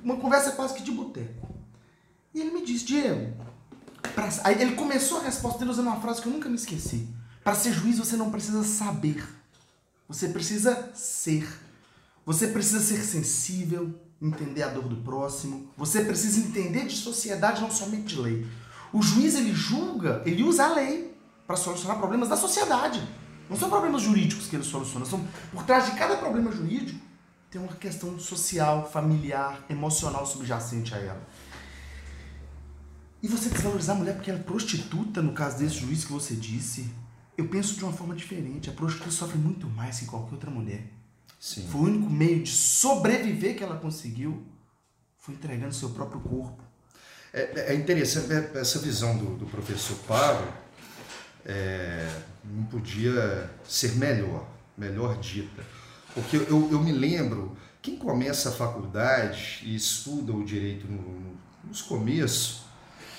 Uma 0.04 0.18
conversa 0.18 0.52
quase 0.52 0.74
que 0.74 0.84
de 0.84 0.92
boteco. 0.92 1.56
E 2.34 2.42
ele 2.42 2.52
me 2.52 2.66
disse, 2.66 2.86
Diego. 2.86 3.38
Pra... 4.14 4.30
Aí 4.44 4.62
ele 4.62 4.76
começou 4.76 5.20
a 5.20 5.24
resposta 5.24 5.60
dele 5.60 5.72
usando 5.72 5.88
uma 5.88 6.02
frase 6.02 6.22
que 6.22 6.28
eu 6.28 6.34
nunca 6.34 6.50
me 6.50 6.56
esqueci. 6.56 7.08
Para 7.42 7.56
ser 7.56 7.72
juiz, 7.72 8.00
você 8.00 8.18
não 8.18 8.32
precisa 8.32 8.64
saber. 8.64 9.26
Você 10.10 10.28
precisa 10.28 10.92
ser. 10.94 11.48
Você 12.26 12.48
precisa 12.48 12.82
ser 12.82 13.02
sensível, 13.02 13.98
entender 14.22 14.64
a 14.64 14.68
dor 14.68 14.84
do 14.84 14.98
próximo. 14.98 15.70
Você 15.76 16.04
precisa 16.04 16.40
entender 16.40 16.86
de 16.86 16.96
sociedade, 16.96 17.62
não 17.62 17.72
somente 17.72 18.16
de 18.16 18.22
lei. 18.22 18.48
O 18.94 19.02
juiz, 19.02 19.36
ele 19.36 19.54
julga, 19.54 20.22
ele 20.26 20.44
usa 20.44 20.66
a 20.66 20.76
lei 20.76 21.18
para 21.48 21.56
solucionar 21.56 21.98
problemas 21.98 22.30
da 22.30 22.38
sociedade. 22.38 23.02
Não 23.50 23.58
são 23.58 23.70
problemas 23.70 24.02
jurídicos 24.02 24.48
que 24.48 24.56
ele 24.56 24.64
soluciona. 24.64 25.06
São, 25.06 25.26
por 25.52 25.64
trás 25.64 25.86
de 25.86 25.98
cada 25.98 26.16
problema 26.18 26.52
jurídico, 26.52 27.00
tem 27.50 27.60
uma 27.60 27.74
questão 27.74 28.18
social, 28.20 28.90
familiar, 28.90 29.66
emocional 29.70 30.26
subjacente 30.26 30.94
a 30.94 30.98
ela. 30.98 31.28
E 33.22 33.28
você 33.28 33.50
desvalorizar 33.50 33.96
a 33.96 34.00
mulher 34.00 34.16
porque 34.16 34.30
ela 34.30 34.40
é 34.40 34.44
prostituta, 34.44 35.22
no 35.22 35.34
caso 35.34 35.58
desse 35.58 35.76
juiz 35.76 36.06
que 36.06 36.12
você 36.12 36.34
disse, 36.34 36.90
eu 37.38 37.48
penso 37.48 37.76
de 37.76 37.84
uma 37.84 37.94
forma 37.94 38.16
diferente. 38.16 38.70
A 38.70 38.74
prostituta 38.74 39.12
sofre 39.12 39.38
muito 39.38 39.68
mais 39.68 40.00
que 40.00 40.06
qualquer 40.06 40.34
outra 40.34 40.50
mulher. 40.50 41.01
Sim. 41.42 41.68
Foi 41.72 41.82
o 41.82 41.84
único 41.86 42.08
meio 42.08 42.44
de 42.44 42.52
sobreviver 42.52 43.58
que 43.58 43.64
ela 43.64 43.76
conseguiu. 43.76 44.46
Foi 45.18 45.34
entregando 45.34 45.74
seu 45.74 45.90
próprio 45.90 46.22
corpo. 46.22 46.62
É, 47.34 47.72
é 47.72 47.74
interessante 47.74 48.32
é, 48.32 48.60
essa 48.60 48.78
visão 48.78 49.18
do, 49.18 49.38
do 49.38 49.48
professor 49.48 49.98
Paro. 50.08 50.48
É, 51.44 52.08
não 52.46 52.66
podia 52.66 53.50
ser 53.68 53.96
melhor, 53.96 54.48
melhor 54.78 55.18
dita. 55.18 55.66
Porque 56.14 56.38
eu, 56.38 56.70
eu 56.72 56.80
me 56.80 56.92
lembro, 56.92 57.58
quem 57.82 57.96
começa 57.96 58.50
a 58.50 58.52
faculdade 58.52 59.62
e 59.64 59.76
estuda 59.76 60.32
o 60.32 60.46
direito 60.46 60.86
no, 60.86 61.02
no, 61.02 61.38
nos 61.64 61.82
começos, 61.82 62.62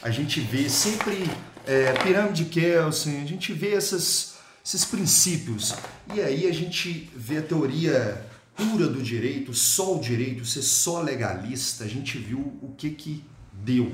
a 0.01 0.11
gente 0.11 0.39
vê 0.41 0.69
sempre 0.69 1.29
é, 1.67 1.93
pirâmide 1.95 2.45
Kelsen, 2.45 3.21
a 3.21 3.27
gente 3.27 3.53
vê 3.53 3.75
essas, 3.75 4.32
esses 4.65 4.85
princípios. 4.85 5.75
E 6.15 6.21
aí 6.21 6.47
a 6.47 6.53
gente 6.53 7.11
vê 7.15 7.39
a 7.39 7.43
teoria 7.43 8.27
pura 8.57 8.87
do 8.87 9.03
direito, 9.03 9.55
só 9.55 9.97
o 9.97 10.01
direito, 10.01 10.45
ser 10.45 10.63
só 10.63 11.01
legalista, 11.01 11.85
a 11.85 11.89
gente 11.89 12.19
viu 12.19 12.39
o 12.61 12.75
que 12.77 12.91
que 12.91 13.25
deu. 13.53 13.93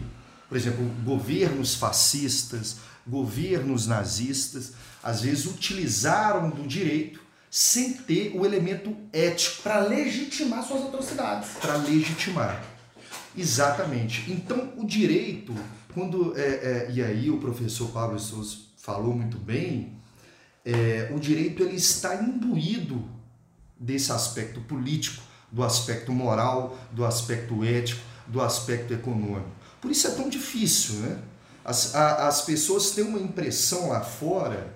Por 0.49 0.57
exemplo, 0.57 0.85
governos 1.05 1.75
fascistas, 1.75 2.77
governos 3.07 3.87
nazistas, 3.87 4.73
às 5.03 5.23
vezes 5.23 5.47
utilizaram 5.47 6.51
do 6.51 6.67
direito 6.67 7.21
sem 7.51 7.95
ter 7.95 8.33
o 8.35 8.45
elemento 8.45 8.95
ético. 9.13 9.63
Para 9.63 9.81
legitimar 9.81 10.63
suas 10.63 10.85
atrocidades. 10.85 11.51
Para 11.61 11.77
legitimar. 11.77 12.63
Exatamente. 13.37 14.31
Então, 14.31 14.73
o 14.77 14.85
direito 14.85 15.55
quando 15.99 16.39
é, 16.39 16.43
é, 16.43 16.91
e 16.93 17.03
aí 17.03 17.31
o 17.31 17.39
professor 17.39 17.89
Pablo 17.91 18.19
Souza 18.21 18.57
falou 18.77 19.15
muito 19.15 19.37
bem, 19.37 19.98
é, 20.69 21.11
o 21.15 21.19
direito 21.19 21.63
ele 21.63 21.77
está 21.77 22.15
imbuído 22.17 23.03
desse 23.81 24.13
aspecto 24.13 24.61
político, 24.61 25.23
do 25.51 25.65
aspecto 25.65 26.13
moral, 26.13 26.79
do 26.93 27.07
aspecto 27.07 27.65
ético, 27.65 28.03
do 28.27 28.43
aspecto 28.43 28.93
econômico. 28.93 29.49
Por 29.81 29.91
isso 29.91 30.07
é 30.07 30.11
tão 30.11 30.29
difícil, 30.29 30.97
né? 30.97 31.19
As, 31.65 31.95
a, 31.95 32.29
as 32.29 32.43
pessoas 32.43 32.91
têm 32.91 33.05
uma 33.05 33.19
impressão 33.19 33.89
lá 33.89 34.03
fora 34.03 34.75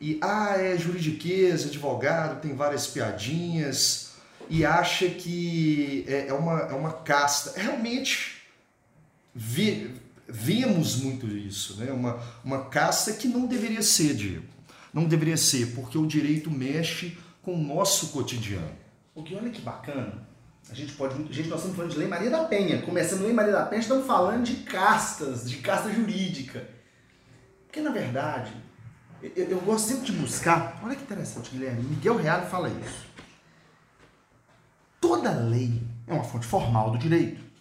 e 0.00 0.18
ah, 0.20 0.56
é 0.56 0.76
juridiqueza, 0.76 1.68
advogado, 1.68 2.40
tem 2.40 2.56
várias 2.56 2.88
piadinhas 2.88 4.14
e 4.50 4.64
acha 4.64 5.08
que 5.08 6.04
é, 6.08 6.26
é 6.28 6.32
uma, 6.32 6.58
é 6.62 6.74
uma 6.74 6.92
casta. 6.92 7.52
Realmente, 7.60 8.42
vi, 9.32 9.94
vemos 10.26 10.96
muito 10.96 11.28
isso, 11.28 11.76
né? 11.76 11.92
uma, 11.92 12.20
uma 12.44 12.64
casta 12.64 13.12
que 13.12 13.28
não 13.28 13.46
deveria 13.46 13.82
ser, 13.82 14.14
Diego. 14.14 14.52
Não 14.92 15.04
deveria 15.04 15.36
ser, 15.36 15.74
porque 15.74 15.96
o 15.96 16.06
direito 16.06 16.50
mexe 16.50 17.16
com 17.42 17.54
o 17.54 17.58
nosso 17.58 18.08
cotidiano. 18.08 18.70
O 19.14 19.22
que 19.22 19.34
olha 19.34 19.50
que 19.50 19.60
bacana, 19.60 20.26
a 20.70 20.74
gente 20.74 20.92
pode. 20.92 21.14
Gente, 21.32 21.48
nós 21.48 21.58
estamos 21.58 21.76
falando 21.76 21.92
de 21.92 21.98
Lei 21.98 22.08
Maria 22.08 22.30
da 22.30 22.44
Penha. 22.44 22.82
Começando 22.82 23.22
Lei 23.22 23.32
Maria 23.32 23.52
da 23.52 23.66
Penha, 23.66 23.80
estamos 23.80 24.06
falando 24.06 24.44
de 24.44 24.56
castas, 24.64 25.48
de 25.48 25.56
casta 25.58 25.92
jurídica. 25.92 26.68
Porque, 27.66 27.80
na 27.80 27.90
verdade, 27.90 28.52
eu, 29.22 29.44
eu 29.44 29.60
gosto 29.60 29.88
sempre 29.88 30.06
de 30.06 30.12
buscar. 30.12 30.80
Olha 30.82 30.94
que 30.94 31.02
interessante, 31.02 31.50
Guilherme. 31.50 31.82
Miguel 31.82 32.16
Reale 32.16 32.46
fala 32.46 32.68
isso. 32.68 33.06
Toda 35.00 35.30
lei 35.32 35.82
é 36.06 36.12
uma 36.12 36.24
fonte 36.24 36.46
formal 36.46 36.90
do 36.90 36.98
direito 36.98 37.52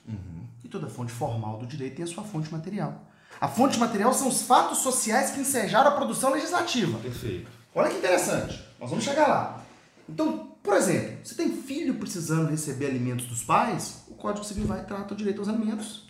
toda 0.72 0.88
fonte 0.88 1.12
formal 1.12 1.58
do 1.58 1.68
direito 1.68 1.98
tem 1.98 2.06
a 2.06 2.08
sua 2.08 2.24
fonte 2.24 2.52
material. 2.52 3.06
A 3.42 3.48
fonte 3.48 3.80
material 3.80 4.14
são 4.14 4.28
os 4.28 4.44
fatos 4.44 4.78
sociais 4.78 5.32
que 5.32 5.40
ensejaram 5.40 5.90
a 5.90 5.96
produção 5.96 6.32
legislativa. 6.32 7.00
Perfeito. 7.00 7.50
Olha 7.74 7.90
que 7.90 7.98
interessante. 7.98 8.64
Nós 8.80 8.88
vamos 8.88 9.04
chegar 9.04 9.28
lá. 9.28 9.66
Então, 10.08 10.52
por 10.62 10.76
exemplo, 10.76 11.26
se 11.26 11.34
tem 11.34 11.52
filho 11.52 11.96
precisando 11.96 12.52
receber 12.52 12.86
alimentos 12.86 13.26
dos 13.26 13.44
pais, 13.44 14.04
o 14.08 14.14
Código 14.14 14.46
Civil 14.46 14.68
vai 14.68 14.82
e 14.82 14.86
trata 14.86 15.16
o 15.16 15.18
direito 15.18 15.40
aos 15.40 15.50
alimentos. 15.50 16.08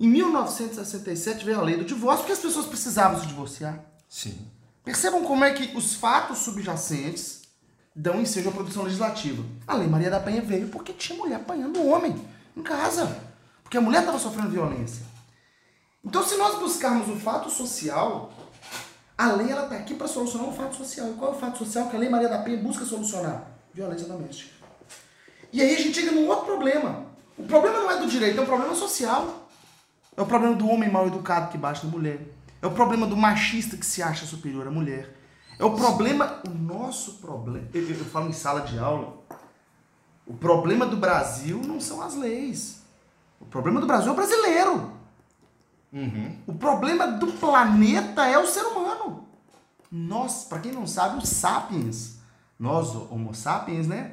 Em 0.00 0.08
1967 0.08 1.44
veio 1.44 1.60
a 1.60 1.62
lei 1.62 1.76
do 1.76 1.84
divórcio 1.84 2.22
porque 2.22 2.32
as 2.32 2.40
pessoas 2.40 2.66
precisavam 2.66 3.20
se 3.20 3.26
divorciar. 3.28 3.78
Sim. 4.08 4.36
Percebam 4.84 5.22
como 5.22 5.44
é 5.44 5.52
que 5.52 5.76
os 5.76 5.94
fatos 5.94 6.38
subjacentes 6.38 7.42
dão 7.94 8.20
ensejo 8.20 8.48
à 8.48 8.52
produção 8.52 8.82
legislativa. 8.82 9.44
A 9.64 9.76
Lei 9.76 9.86
Maria 9.86 10.10
da 10.10 10.18
Penha 10.18 10.42
veio 10.42 10.66
porque 10.70 10.92
tinha 10.92 11.16
mulher 11.16 11.36
apanhando 11.36 11.78
o 11.78 11.88
homem 11.88 12.16
em 12.56 12.62
casa. 12.64 13.16
Porque 13.62 13.76
a 13.76 13.80
mulher 13.80 14.00
estava 14.00 14.18
sofrendo 14.18 14.50
violência. 14.50 15.11
Então, 16.04 16.22
se 16.22 16.36
nós 16.36 16.58
buscarmos 16.58 17.08
o 17.08 17.16
fato 17.16 17.48
social, 17.48 18.32
a 19.16 19.32
lei 19.32 19.50
ela 19.50 19.64
está 19.64 19.76
aqui 19.76 19.94
para 19.94 20.08
solucionar 20.08 20.48
o 20.48 20.52
fato 20.52 20.74
social. 20.74 21.10
E 21.10 21.14
qual 21.14 21.32
é 21.32 21.36
o 21.36 21.38
fato 21.38 21.58
social 21.58 21.88
que 21.88 21.96
a 21.96 21.98
Lei 21.98 22.08
Maria 22.08 22.28
da 22.28 22.38
Penha 22.38 22.60
busca 22.60 22.84
solucionar? 22.84 23.46
Violência 23.72 24.08
doméstica. 24.08 24.50
E 25.52 25.62
aí 25.62 25.74
a 25.74 25.78
gente 25.78 25.94
chega 25.94 26.10
num 26.10 26.26
outro 26.26 26.46
problema. 26.46 27.06
O 27.38 27.44
problema 27.44 27.80
não 27.80 27.90
é 27.90 27.98
do 27.98 28.06
direito, 28.06 28.38
é 28.38 28.42
um 28.42 28.46
problema 28.46 28.74
social. 28.74 29.48
É 30.16 30.22
o 30.22 30.26
problema 30.26 30.56
do 30.56 30.68
homem 30.68 30.90
mal 30.90 31.06
educado 31.06 31.50
que 31.50 31.58
bate 31.58 31.86
na 31.86 31.92
mulher. 31.92 32.20
É 32.60 32.66
o 32.66 32.72
problema 32.72 33.06
do 33.06 33.16
machista 33.16 33.76
que 33.76 33.86
se 33.86 34.02
acha 34.02 34.26
superior 34.26 34.66
à 34.66 34.70
mulher. 34.70 35.16
É 35.58 35.64
o 35.64 35.74
problema, 35.74 36.42
o 36.46 36.50
nosso 36.50 37.14
problema. 37.14 37.68
Eu, 37.72 37.82
eu, 37.82 37.96
eu 37.96 38.04
falo 38.06 38.28
em 38.28 38.32
sala 38.32 38.62
de 38.62 38.78
aula. 38.78 39.18
O 40.26 40.34
problema 40.34 40.86
do 40.86 40.96
Brasil 40.96 41.60
não 41.64 41.80
são 41.80 42.02
as 42.02 42.14
leis. 42.14 42.82
O 43.40 43.44
problema 43.44 43.80
do 43.80 43.86
Brasil 43.86 44.08
é 44.08 44.12
o 44.12 44.16
brasileiro. 44.16 45.01
Uhum. 45.92 46.36
O 46.46 46.54
problema 46.54 47.06
do 47.06 47.26
planeta 47.32 48.26
é 48.26 48.38
o 48.38 48.46
ser 48.46 48.62
humano. 48.62 49.26
Nós, 49.90 50.44
para 50.44 50.58
quem 50.60 50.72
não 50.72 50.86
sabe, 50.86 51.18
os 51.22 51.28
sapiens, 51.28 52.16
nós, 52.58 52.94
Homo 53.10 53.34
sapiens, 53.34 53.86
né? 53.86 54.12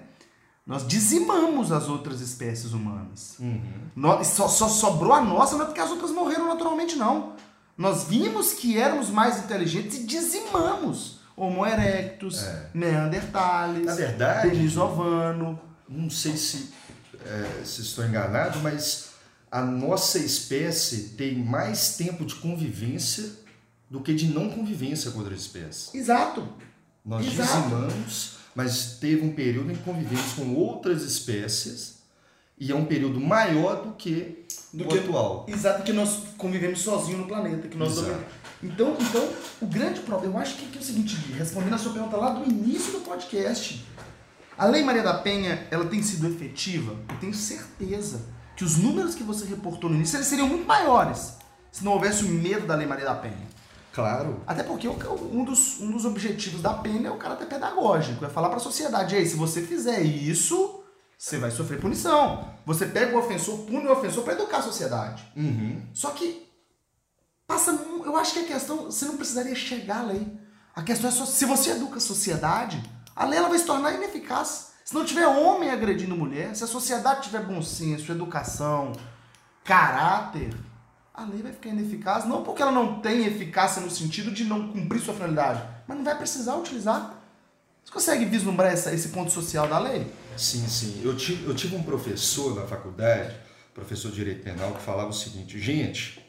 Nós 0.67 0.85
dizimamos 0.87 1.71
as 1.71 1.87
outras 1.87 2.19
espécies 2.21 2.73
humanas. 2.73 3.35
Uhum. 3.39 3.61
Nós, 3.95 4.27
só, 4.27 4.47
só 4.47 4.67
sobrou 4.67 5.13
a 5.13 5.21
nossa, 5.21 5.55
não 5.55 5.63
é 5.63 5.65
porque 5.65 5.79
as 5.79 5.89
outras 5.89 6.11
morreram 6.11 6.47
naturalmente, 6.47 6.95
não. 6.95 7.33
Nós 7.77 8.03
vimos 8.03 8.53
que 8.53 8.77
éramos 8.77 9.09
mais 9.09 9.39
inteligentes 9.39 9.99
e 9.99 10.03
dizimamos. 10.05 11.19
Homo 11.35 11.65
erectus, 11.65 12.43
É. 12.43 12.69
Neandertales, 12.73 13.85
Na 13.85 13.95
verdade- 13.95 14.49
Denisovano. 14.49 15.57
Não 15.87 16.09
sei 16.09 16.35
se, 16.35 16.71
é, 17.25 17.63
se 17.63 17.81
estou 17.81 18.05
enganado, 18.05 18.59
mas 18.59 19.08
a 19.51 19.61
nossa 19.61 20.19
espécie 20.19 21.09
tem 21.17 21.35
mais 21.37 21.95
tempo 21.97 22.25
de 22.25 22.35
convivência 22.35 23.31
do 23.89 24.01
que 24.01 24.13
de 24.13 24.27
não 24.27 24.49
convivência 24.49 25.11
com 25.11 25.19
outras 25.19 25.41
espécies. 25.41 25.93
Exato. 25.95 26.47
Nós 27.03 27.25
Exato. 27.25 27.61
dizimamos, 27.63 28.37
mas 28.53 28.97
teve 28.99 29.21
um 29.25 29.33
período 29.33 29.71
em 29.71 29.75
que 29.75 29.83
convivemos 29.83 30.33
com 30.33 30.53
outras 30.53 31.01
espécies 31.03 31.99
e 32.59 32.71
é 32.71 32.75
um 32.75 32.85
período 32.85 33.19
maior 33.19 33.83
do 33.83 33.93
que 33.93 34.45
Do 34.73 34.83
o 34.83 34.87
que- 34.87 34.99
atual. 34.99 35.45
Exato, 35.47 35.81
que 35.83 35.93
nós 35.93 36.19
convivemos 36.37 36.81
sozinhos 36.81 37.21
no 37.21 37.27
planeta, 37.27 37.67
que 37.67 37.77
nós. 37.77 37.97
Então, 38.61 38.95
então, 38.99 39.29
o 39.61 39.65
grande 39.65 40.01
problema, 40.01 40.35
eu 40.35 40.39
acho 40.41 40.57
que, 40.57 40.77
é 40.77 40.81
o 40.81 40.83
seguinte, 40.83 41.15
Gui, 41.15 41.33
respondendo 41.33 41.73
a 41.73 41.77
sua 41.77 41.93
pergunta 41.93 42.17
lá 42.17 42.31
do 42.31 42.47
início 42.47 42.91
do 42.91 42.99
podcast, 42.99 43.83
a 44.57 44.65
Lei 44.65 44.83
Maria 44.83 45.01
da 45.01 45.13
Penha, 45.13 45.65
ela 45.71 45.85
tem 45.85 46.03
sido 46.03 46.27
efetiva? 46.27 46.91
Eu 47.09 47.15
tenho 47.19 47.33
certeza 47.33 48.21
que 48.59 48.65
os 48.65 48.75
números 48.75 49.15
que 49.15 49.23
você 49.23 49.45
reportou 49.45 49.89
no 49.89 49.95
início, 49.95 50.17
eles 50.17 50.27
seriam 50.27 50.45
muito 50.45 50.67
maiores 50.67 51.35
se 51.71 51.81
não 51.81 51.93
houvesse 51.93 52.25
o 52.25 52.27
medo 52.27 52.67
da 52.67 52.75
Lei 52.75 52.85
Maria 52.85 53.05
da 53.05 53.15
Penha. 53.15 53.47
Claro. 53.93 54.43
Até 54.45 54.63
porque 54.63 54.85
um 54.85 55.45
dos, 55.45 55.79
um 55.79 55.89
dos 55.89 56.03
objetivos 56.03 56.61
da 56.61 56.73
pena 56.73 57.07
é 57.07 57.11
o 57.11 57.15
caráter 57.15 57.47
pedagógico, 57.47 58.25
é 58.25 58.27
falar 58.27 58.49
para 58.49 58.57
a 58.57 58.59
sociedade, 58.59 59.15
ei, 59.15 59.25
se 59.25 59.37
você 59.37 59.61
fizer 59.61 60.01
isso, 60.01 60.83
você 61.17 61.37
vai 61.37 61.51
sofrer 61.51 61.79
punição. 61.79 62.53
Você 62.65 62.85
pega 62.85 63.15
o 63.15 63.19
ofensor, 63.19 63.59
pune 63.59 63.87
o 63.87 63.93
ofensor 63.93 64.25
para 64.25 64.33
educar 64.33 64.57
a 64.57 64.63
sociedade. 64.63 65.25
Uhum. 65.37 65.81
Só 65.93 66.09
que 66.09 66.45
passa, 67.47 67.71
eu 67.71 68.17
acho 68.17 68.33
que 68.33 68.39
a 68.39 68.43
questão, 68.43 68.91
você 68.91 69.05
não 69.05 69.15
precisaria 69.15 69.55
chegar 69.55 70.01
à 70.01 70.03
lei. 70.03 70.27
A 70.75 70.81
questão 70.81 71.09
é 71.09 71.13
só, 71.13 71.25
se 71.25 71.45
você 71.45 71.71
educa 71.71 71.95
a 71.95 72.01
sociedade, 72.01 72.83
a 73.15 73.23
lei 73.23 73.39
ela 73.39 73.47
vai 73.47 73.57
se 73.57 73.65
tornar 73.65 73.93
ineficaz. 73.93 74.68
Se 74.89 74.95
não 74.95 75.05
tiver 75.05 75.27
homem 75.27 75.69
agredindo 75.69 76.15
mulher, 76.15 76.55
se 76.55 76.63
a 76.63 76.67
sociedade 76.67 77.21
tiver 77.21 77.43
bom 77.43 77.61
senso, 77.61 78.11
educação, 78.11 78.91
caráter, 79.63 80.51
a 81.13 81.25
lei 81.25 81.43
vai 81.43 81.51
ficar 81.51 81.69
ineficaz. 81.69 82.25
Não 82.25 82.41
porque 82.41 82.59
ela 82.59 82.71
não 82.71 82.99
tem 82.99 83.23
eficácia 83.23 83.83
no 83.83 83.91
sentido 83.91 84.31
de 84.31 84.43
não 84.43 84.69
cumprir 84.69 84.99
sua 84.99 85.13
finalidade, 85.13 85.63
mas 85.87 85.95
não 85.95 86.03
vai 86.03 86.17
precisar 86.17 86.55
utilizar. 86.55 87.21
Você 87.85 87.93
consegue 87.93 88.25
vislumbrar 88.25 88.71
essa, 88.71 88.91
esse 88.91 89.09
ponto 89.09 89.31
social 89.31 89.67
da 89.67 89.77
lei? 89.77 90.11
Sim, 90.35 90.67
sim. 90.67 91.01
Eu 91.03 91.15
tive, 91.15 91.45
eu 91.45 91.53
tive 91.53 91.75
um 91.75 91.83
professor 91.83 92.55
na 92.55 92.65
faculdade, 92.65 93.35
professor 93.75 94.09
de 94.09 94.15
Direito 94.15 94.43
Penal, 94.43 94.73
que 94.73 94.81
falava 94.81 95.11
o 95.11 95.13
seguinte, 95.13 95.59
gente, 95.59 96.25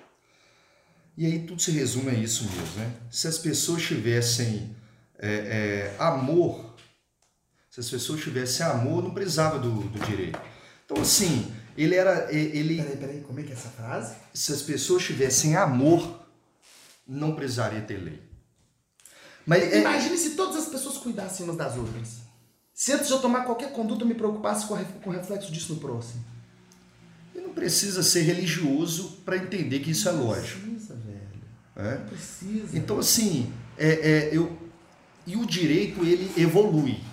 e 1.16 1.24
aí 1.24 1.38
tudo 1.46 1.62
se 1.62 1.70
resume 1.70 2.10
a 2.10 2.12
isso 2.12 2.44
mesmo, 2.44 2.76
né? 2.76 2.92
Se 3.10 3.26
as 3.26 3.38
pessoas 3.38 3.80
tivessem 3.80 4.76
é, 5.18 5.94
é, 5.96 5.96
amor, 5.98 6.69
se 7.70 7.78
as 7.78 7.88
pessoas 7.88 8.20
tivessem 8.20 8.66
amor, 8.66 9.02
não 9.02 9.14
precisava 9.14 9.58
do, 9.58 9.70
do 9.70 9.98
direito. 10.00 10.40
Então, 10.84 11.00
assim, 11.00 11.50
ele 11.78 11.94
era. 11.94 12.32
Ele, 12.34 12.82
peraí, 12.82 12.96
peraí, 12.96 13.20
como 13.20 13.38
é 13.38 13.44
que 13.44 13.50
é 13.50 13.52
essa 13.52 13.68
frase? 13.68 14.16
Se 14.34 14.52
as 14.52 14.60
pessoas 14.60 15.04
tivessem 15.04 15.54
amor, 15.54 16.26
não 17.06 17.34
precisaria 17.36 17.80
ter 17.80 17.96
lei. 17.96 18.20
Mas 19.46 19.62
é 19.62 19.80
Imagine 19.80 20.14
é... 20.14 20.18
se 20.18 20.30
todas 20.30 20.56
as 20.56 20.68
pessoas 20.68 20.98
cuidassem 20.98 21.44
umas 21.44 21.56
das 21.56 21.76
outras. 21.76 22.18
Se 22.74 22.92
antes 22.92 23.06
de 23.06 23.12
eu 23.12 23.20
tomar 23.20 23.44
qualquer 23.44 23.72
conduta 23.72 24.02
eu 24.02 24.08
me 24.08 24.14
preocupasse 24.14 24.66
com, 24.66 24.74
o 24.74 25.10
reflexo 25.12 25.52
disso 25.52 25.74
no 25.74 25.80
próximo. 25.80 26.24
E 27.34 27.40
não 27.40 27.50
precisa 27.50 28.02
ser 28.02 28.22
religioso 28.22 29.20
para 29.24 29.36
entender 29.36 29.78
que 29.80 29.92
isso 29.92 30.08
é 30.08 30.12
lógico. 30.12 30.66
Não 30.66 30.74
precisa, 30.74 30.94
velho. 30.94 31.20
É? 31.76 31.98
Não 31.98 32.06
precisa. 32.06 32.78
Então, 32.78 32.98
assim, 32.98 33.52
é, 33.78 33.88
é, 33.88 34.36
eu, 34.36 34.58
e 35.26 35.36
o 35.36 35.46
direito 35.46 36.04
ele 36.04 36.32
evolui. 36.36 37.09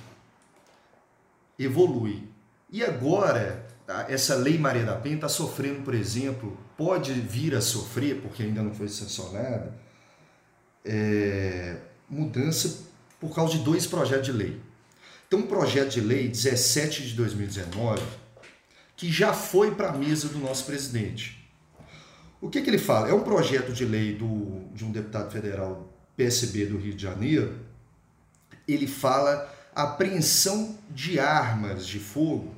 Evolui. 1.57 2.27
E 2.69 2.83
agora, 2.83 3.67
essa 4.07 4.35
lei 4.35 4.57
Maria 4.57 4.83
da 4.83 4.95
Penha 4.95 5.15
está 5.15 5.29
sofrendo, 5.29 5.81
por 5.81 5.93
exemplo, 5.93 6.57
pode 6.77 7.13
vir 7.13 7.55
a 7.55 7.61
sofrer, 7.61 8.21
porque 8.21 8.43
ainda 8.43 8.61
não 8.61 8.73
foi 8.73 8.87
sancionada, 8.87 9.73
é, 10.83 11.77
mudança 12.09 12.85
por 13.19 13.33
causa 13.33 13.57
de 13.57 13.63
dois 13.63 13.87
projetos 13.87 14.25
de 14.25 14.31
lei. 14.31 14.59
Tem 15.29 15.39
um 15.39 15.47
projeto 15.47 15.89
de 15.89 16.01
lei 16.01 16.27
17 16.27 17.07
de 17.07 17.13
2019 17.15 18.01
que 18.95 19.11
já 19.11 19.31
foi 19.31 19.75
para 19.75 19.89
a 19.89 19.93
mesa 19.93 20.27
do 20.27 20.39
nosso 20.39 20.65
presidente. 20.65 21.47
O 22.41 22.49
que, 22.49 22.61
que 22.61 22.69
ele 22.69 22.79
fala? 22.79 23.09
É 23.09 23.13
um 23.13 23.21
projeto 23.21 23.71
de 23.71 23.85
lei 23.85 24.15
do, 24.15 24.65
de 24.73 24.83
um 24.83 24.91
deputado 24.91 25.31
federal 25.31 25.93
PSB 26.15 26.65
do 26.65 26.77
Rio 26.77 26.95
de 26.95 27.03
Janeiro. 27.03 27.59
Ele 28.67 28.87
fala 28.87 29.53
apreensão 29.83 30.77
de 30.89 31.19
armas 31.19 31.85
de 31.85 31.99
fogo 31.99 32.55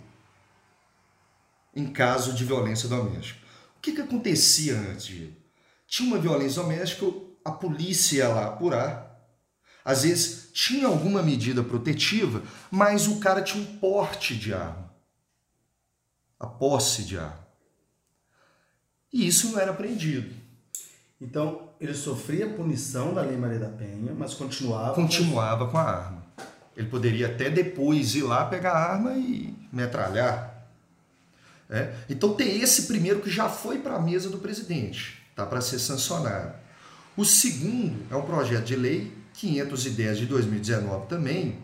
em 1.75 1.91
caso 1.91 2.33
de 2.33 2.43
violência 2.43 2.89
doméstica. 2.89 3.39
O 3.77 3.81
que, 3.81 3.93
que 3.93 4.01
acontecia 4.01 4.77
antes 4.77 5.29
Tinha 5.87 6.09
uma 6.09 6.19
violência 6.19 6.61
doméstica, 6.61 7.05
a 7.43 7.51
polícia 7.51 8.17
ia 8.17 8.27
lá 8.27 8.47
apurar. 8.47 9.07
Às 9.83 10.03
vezes 10.03 10.49
tinha 10.53 10.87
alguma 10.87 11.23
medida 11.23 11.63
protetiva, 11.63 12.43
mas 12.69 13.07
o 13.07 13.19
cara 13.19 13.41
tinha 13.41 13.63
um 13.63 13.77
porte 13.77 14.35
de 14.35 14.53
arma. 14.53 14.93
A 16.39 16.47
posse 16.47 17.03
de 17.03 17.17
arma. 17.17 17.47
E 19.11 19.27
isso 19.27 19.51
não 19.51 19.59
era 19.59 19.71
apreendido. 19.71 20.35
Então, 21.19 21.69
ele 21.79 21.93
sofria 21.93 22.53
punição 22.53 23.13
da 23.13 23.21
Lei 23.21 23.37
Maria 23.37 23.59
da 23.59 23.69
Penha, 23.69 24.13
mas 24.13 24.33
continuava. 24.33 24.93
Continuava 24.93 25.67
com 25.67 25.77
a 25.77 25.83
arma. 25.83 26.18
Ele 26.79 26.87
poderia 26.87 27.27
até 27.27 27.49
depois 27.49 28.15
ir 28.15 28.23
lá 28.23 28.45
pegar 28.45 28.71
a 28.71 28.93
arma 28.93 29.11
e 29.11 29.53
metralhar. 29.69 30.65
É? 31.69 31.93
Então 32.09 32.33
tem 32.33 32.61
esse 32.61 32.83
primeiro 32.83 33.19
que 33.19 33.29
já 33.29 33.49
foi 33.49 33.79
para 33.79 33.95
a 33.95 34.01
mesa 34.01 34.29
do 34.29 34.37
presidente, 34.37 35.21
tá 35.35 35.45
para 35.45 35.59
ser 35.59 35.77
sancionado. 35.77 36.53
O 37.17 37.25
segundo 37.25 37.99
é 38.09 38.15
um 38.15 38.21
projeto 38.21 38.63
de 38.63 38.77
lei 38.77 39.13
510 39.33 40.19
de 40.19 40.25
2019 40.25 41.07
também, 41.07 41.59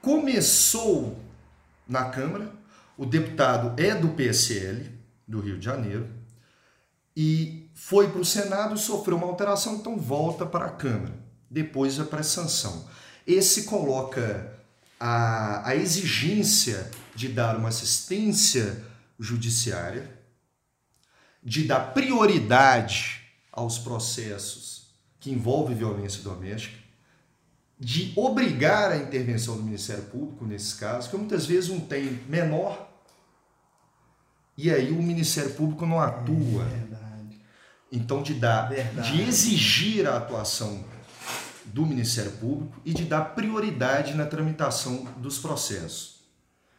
começou 0.00 1.18
na 1.88 2.04
Câmara, 2.04 2.52
o 2.96 3.04
deputado 3.04 3.74
é 3.76 3.92
do 3.92 4.10
PSL 4.10 4.88
do 5.26 5.40
Rio 5.40 5.58
de 5.58 5.64
Janeiro 5.64 6.08
e 7.16 7.68
foi 7.74 8.08
para 8.08 8.20
o 8.20 8.24
Senado, 8.24 8.78
sofreu 8.78 9.16
uma 9.16 9.26
alteração, 9.26 9.74
então 9.74 9.98
volta 9.98 10.46
para 10.46 10.66
a 10.66 10.70
Câmara. 10.70 11.12
Depois 11.50 11.98
é 11.98 12.04
para 12.04 12.22
sanção. 12.22 12.88
Esse 13.26 13.64
coloca 13.64 14.52
a, 14.98 15.68
a 15.68 15.76
exigência 15.76 16.90
de 17.14 17.28
dar 17.28 17.56
uma 17.56 17.68
assistência 17.68 18.84
judiciária, 19.18 20.10
de 21.42 21.64
dar 21.64 21.92
prioridade 21.92 23.22
aos 23.52 23.78
processos 23.78 24.88
que 25.20 25.30
envolvem 25.30 25.76
violência 25.76 26.22
doméstica, 26.22 26.76
de 27.78 28.12
obrigar 28.16 28.92
a 28.92 28.96
intervenção 28.96 29.56
do 29.56 29.62
Ministério 29.62 30.04
Público 30.04 30.44
nesses 30.44 30.74
casos, 30.74 31.10
que 31.10 31.16
muitas 31.16 31.46
vezes 31.46 31.70
um 31.70 31.80
tem 31.80 32.20
menor 32.28 32.94
e 34.56 34.70
aí 34.70 34.90
o 34.90 35.02
Ministério 35.02 35.52
Público 35.54 35.84
não 35.84 36.00
atua. 36.00 36.64
É 36.64 36.94
então 37.90 38.22
de 38.22 38.34
dar, 38.34 38.68
verdade. 38.68 39.12
de 39.12 39.22
exigir 39.22 40.06
a 40.08 40.16
atuação 40.16 40.84
do 41.66 41.86
Ministério 41.86 42.32
Público 42.32 42.80
e 42.84 42.92
de 42.92 43.04
dar 43.04 43.34
prioridade 43.34 44.14
na 44.14 44.26
tramitação 44.26 45.04
dos 45.18 45.38
processos. 45.38 46.14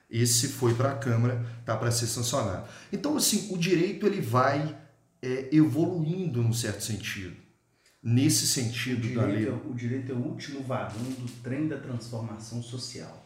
Esse 0.09 0.49
foi 0.49 0.73
para 0.73 0.91
a 0.91 0.95
Câmara, 0.95 1.45
tá 1.65 1.75
para 1.75 1.91
ser 1.91 2.07
sancionado. 2.07 2.67
Então, 2.91 3.17
assim, 3.17 3.53
o 3.53 3.57
direito 3.57 4.05
ele 4.05 4.21
vai 4.21 4.77
é, 5.21 5.49
evoluindo 5.51 6.41
num 6.41 6.53
certo 6.53 6.83
sentido. 6.83 7.35
Nesse 8.01 8.47
sentido 8.47 9.13
da 9.15 9.25
lei. 9.25 9.47
É, 9.47 9.51
o 9.51 9.73
direito 9.73 10.11
é 10.11 10.15
o 10.15 10.19
último 10.19 10.61
vagão 10.61 11.03
do 11.03 11.27
trem 11.41 11.67
da 11.67 11.77
transformação 11.77 12.61
social. 12.61 13.24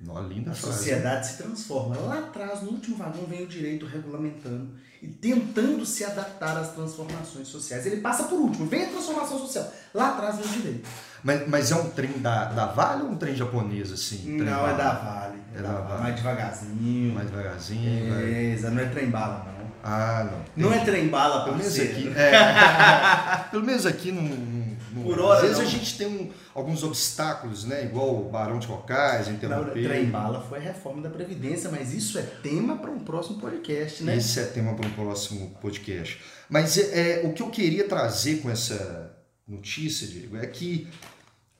Uma 0.00 0.20
linda 0.20 0.52
a 0.52 0.54
frase. 0.54 0.76
sociedade 0.78 1.26
se 1.26 1.36
transforma. 1.38 1.96
Lá 1.96 2.18
atrás, 2.20 2.62
no 2.62 2.70
último 2.70 2.96
vagão, 2.96 3.24
vem 3.26 3.42
o 3.42 3.46
direito 3.46 3.84
regulamentando 3.84 4.70
e 5.02 5.08
tentando 5.08 5.84
se 5.84 6.04
adaptar 6.04 6.56
às 6.56 6.72
transformações 6.72 7.48
sociais. 7.48 7.86
Ele 7.86 8.00
passa 8.00 8.24
por 8.24 8.38
último, 8.38 8.66
vem 8.66 8.84
a 8.84 8.88
transformação 8.88 9.38
social. 9.38 9.72
Lá 9.92 10.10
atrás 10.10 10.36
vem 10.36 10.46
o 10.46 10.52
direito. 10.52 10.88
Mas, 11.22 11.48
mas 11.48 11.70
é 11.70 11.76
um 11.76 11.90
trem 11.90 12.18
da, 12.18 12.44
da 12.46 12.66
Vale 12.66 13.02
ou 13.02 13.10
um 13.10 13.16
trem 13.16 13.34
japonês, 13.34 13.92
assim? 13.92 14.38
Não, 14.38 14.68
é 14.68 14.76
da 14.76 14.92
Vale. 14.92 15.38
É, 15.54 15.58
é 15.58 15.62
da, 15.62 15.72
da 15.72 15.80
vale. 15.80 16.02
Mais 16.02 16.16
devagarzinho. 16.16 17.14
Mais 17.14 17.30
devagarzinho. 17.30 18.14
É, 18.14 18.56
vai... 18.56 18.70
não 18.70 18.82
é 18.82 18.86
trem 18.86 19.10
bala, 19.10 19.44
não. 19.44 19.57
Ah, 19.90 20.28
não. 20.54 20.68
Não 20.68 20.74
é 20.74 20.84
trem 20.84 21.08
bala, 21.08 21.44
pelo 21.44 21.56
menos 21.56 21.78
aqui. 21.78 22.12
É, 22.14 23.48
pelo 23.50 23.64
menos 23.64 23.86
aqui 23.86 24.12
não. 24.12 24.68
Por 25.02 25.18
hora, 25.18 25.36
Às 25.36 25.42
vezes 25.42 25.58
não. 25.58 25.64
a 25.64 25.68
gente 25.68 25.96
tem 25.96 26.06
um, 26.06 26.30
alguns 26.54 26.82
obstáculos, 26.82 27.64
né? 27.64 27.84
Igual 27.84 28.20
o 28.20 28.28
Barão 28.28 28.58
de 28.58 28.66
Cocais, 28.66 29.28
interromper. 29.28 29.82
Não, 29.82 29.88
trem 29.88 30.06
bala 30.06 30.44
foi 30.46 30.58
a 30.58 30.60
reforma 30.60 31.00
da 31.00 31.08
Previdência, 31.08 31.70
mas 31.70 31.94
isso 31.94 32.18
é 32.18 32.22
tema 32.22 32.76
para 32.76 32.90
um 32.90 32.98
próximo 32.98 33.38
podcast, 33.38 34.02
né? 34.02 34.16
Isso 34.16 34.38
é 34.38 34.44
tema 34.44 34.74
para 34.74 34.86
um 34.86 34.90
próximo 34.90 35.56
podcast. 35.60 36.20
Mas 36.50 36.76
é, 36.76 37.22
é, 37.22 37.26
o 37.26 37.32
que 37.32 37.42
eu 37.42 37.48
queria 37.48 37.88
trazer 37.88 38.42
com 38.42 38.50
essa 38.50 39.16
notícia, 39.46 40.06
Diego, 40.06 40.36
é 40.36 40.46
que 40.46 40.88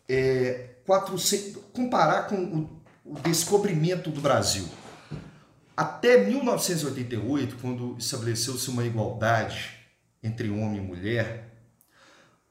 é, 0.07 0.71
400, 0.85 1.63
comparar 1.73 2.27
com 2.27 2.37
o, 2.37 3.13
o 3.13 3.21
descobrimento 3.21 4.11
do 4.11 4.21
Brasil. 4.21 4.69
Até 5.79 6.25
1988, 6.25 7.55
quando 7.61 7.97
estabeleceu-se 7.97 8.69
uma 8.69 8.85
igualdade 8.85 9.79
entre 10.21 10.51
homem 10.51 10.79
e 10.79 10.81
mulher, 10.81 11.55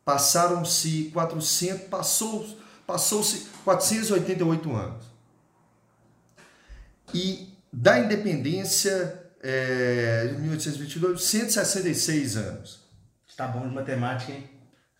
passaram-se 0.05 1.11
400, 1.11 1.89
passou, 1.89 2.57
passou-se 2.87 3.47
488 3.65 4.73
anos. 4.73 5.03
E 7.13 7.53
da 7.69 7.99
independência, 7.99 9.21
é, 9.43 10.33
1822, 10.39 11.21
166 11.21 12.37
anos. 12.37 12.79
Está 13.27 13.45
bom 13.45 13.67
de 13.67 13.75
matemática, 13.75 14.31
hein? 14.31 14.49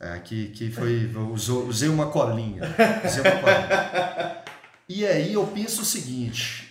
É, 0.02 0.20
que, 0.20 0.50
que 0.50 0.70
foi. 0.70 1.10
Usou, 1.32 1.66
usei 1.66 1.88
uma 1.88 2.12
colinha. 2.12 2.64
Usei 3.06 3.22
uma 3.22 3.40
colinha. 3.40 4.44
E 4.90 5.06
aí 5.06 5.32
eu 5.32 5.48
penso 5.48 5.84
o 5.84 5.86
seguinte: 5.86 6.67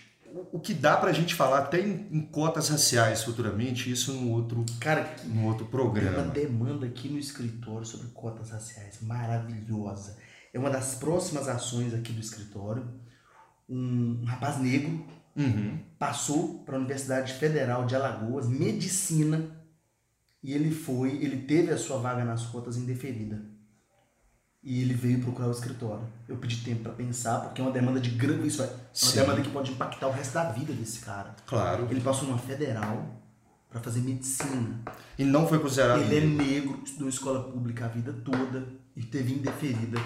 o 0.53 0.61
que 0.61 0.75
dá 0.75 0.96
pra 0.96 1.12
gente 1.12 1.35
falar 1.35 1.59
até 1.61 1.81
em, 1.81 2.09
em 2.11 2.20
cotas 2.22 2.68
raciais 2.68 3.22
futuramente, 3.25 3.90
isso 3.90 4.12
num 4.12 4.33
outro, 4.33 4.64
Cara, 4.81 5.05
que 5.05 5.27
num 5.29 5.44
outro 5.46 5.66
Tem 5.66 5.81
uma 5.81 5.90
programa. 5.90 6.22
demanda 6.33 6.87
aqui 6.87 7.09
no 7.09 7.18
escritório 7.18 7.87
sobre 7.87 8.09
cotas 8.09 8.51
raciais 8.51 8.99
maravilhosa. 9.03 10.16
É 10.53 10.59
uma 10.59 10.70
das 10.70 10.94
próximas 10.94 11.49
ações 11.49 11.92
aqui 11.94 12.12
do 12.12 12.20
escritório. 12.20 12.87
Um 13.68 14.25
rapaz 14.25 14.59
negro 14.59 15.05
Uhum. 15.37 15.79
passou 15.99 16.61
para 16.64 16.77
a 16.77 16.79
Universidade 16.79 17.35
Federal 17.35 17.85
de 17.85 17.94
Alagoas, 17.94 18.49
medicina, 18.49 19.51
e 20.42 20.53
ele 20.55 20.70
foi, 20.70 21.11
ele 21.22 21.42
teve 21.42 21.70
a 21.72 21.77
sua 21.77 21.99
vaga 21.99 22.25
nas 22.25 22.46
cotas 22.46 22.79
indeferida. 22.79 23.42
E 24.67 24.83
ele 24.83 24.95
veio 24.95 25.21
procurar 25.21 25.47
o 25.47 25.53
escritório. 25.53 26.03
Eu 26.29 26.37
pedi 26.39 26.57
tempo 26.57 26.83
para 26.83 26.93
pensar, 26.93 27.39
porque 27.39 27.61
é 27.61 27.65
uma 27.65 27.71
demanda 27.71 28.01
de 28.01 28.11
grande. 28.11 28.49
Isso 28.49 28.61
é, 28.63 28.67
uma 28.67 28.75
Sim. 28.93 29.21
demanda 29.21 29.41
que 29.41 29.51
pode 29.51 29.71
impactar 29.71 30.09
o 30.09 30.11
resto 30.11 30.35
da 30.35 30.51
vida 30.51 30.73
desse 30.73 30.99
cara. 30.99 31.37
Claro. 31.47 31.87
Ele 31.89 32.01
passou 32.01 32.27
numa 32.27 32.39
federal 32.39 33.07
para 33.71 33.81
fazer 33.81 34.01
medicina. 34.01 34.81
E 35.17 35.25
não 35.25 35.47
foi 35.47 35.61
considerado. 35.61 36.01
Ele 36.01 36.17
é 36.17 36.21
negro, 36.21 36.81
estudou 36.85 37.09
escola 37.09 37.45
pública 37.45 37.85
a 37.85 37.89
vida 37.89 38.13
toda 38.13 38.67
e 38.97 39.05
teve 39.05 39.35
indeferida 39.35 40.01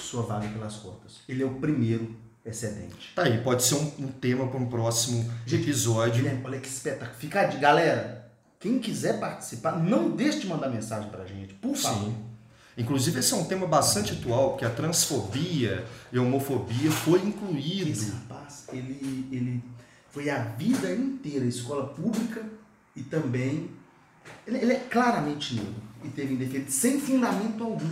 sua 0.00 0.22
vaga 0.22 0.48
pelas 0.48 0.76
cotas. 0.76 1.18
Ele 1.28 1.42
é 1.42 1.46
o 1.46 1.56
primeiro 1.56 2.16
excedente. 2.42 3.12
Tá 3.14 3.24
aí, 3.24 3.42
pode 3.42 3.64
ser 3.64 3.74
um, 3.74 3.92
um 3.98 4.08
tema 4.08 4.48
para 4.48 4.58
um 4.58 4.66
próximo 4.66 5.30
episódio. 5.46 6.22
Guilherme, 6.22 6.42
olha 6.42 6.58
que 6.58 6.68
espetáculo. 6.68 7.18
Fica 7.18 7.44
de 7.44 7.58
galera, 7.58 8.32
quem 8.58 8.78
quiser 8.78 9.20
participar, 9.20 9.72
não 9.72 10.10
deixe 10.16 10.40
de 10.40 10.46
mandar 10.46 10.70
mensagem 10.70 11.10
pra 11.10 11.26
gente, 11.26 11.52
por 11.52 11.76
favor. 11.76 12.08
Sim. 12.08 12.35
Inclusive, 12.76 13.18
esse 13.20 13.32
é 13.32 13.36
um 13.36 13.44
tema 13.44 13.66
bastante 13.66 14.12
atual, 14.12 14.50
porque 14.50 14.64
a 14.64 14.70
transfobia 14.70 15.86
e 16.12 16.18
a 16.18 16.22
homofobia 16.22 16.90
foi 16.90 17.18
Esse 17.20 17.28
incluído. 17.28 18.12
rapaz, 18.12 18.64
ele, 18.72 19.26
ele 19.32 19.62
foi 20.10 20.28
a 20.28 20.42
vida 20.42 20.92
inteira 20.94 21.44
escola 21.46 21.86
pública 21.88 22.44
e 22.94 23.02
também. 23.02 23.70
Ele, 24.46 24.58
ele 24.58 24.72
é 24.72 24.80
claramente 24.90 25.54
negro 25.54 25.74
e 26.04 26.08
teve 26.08 26.34
indeferido 26.34 26.70
sem 26.70 27.00
fundamento 27.00 27.64
algum. 27.64 27.88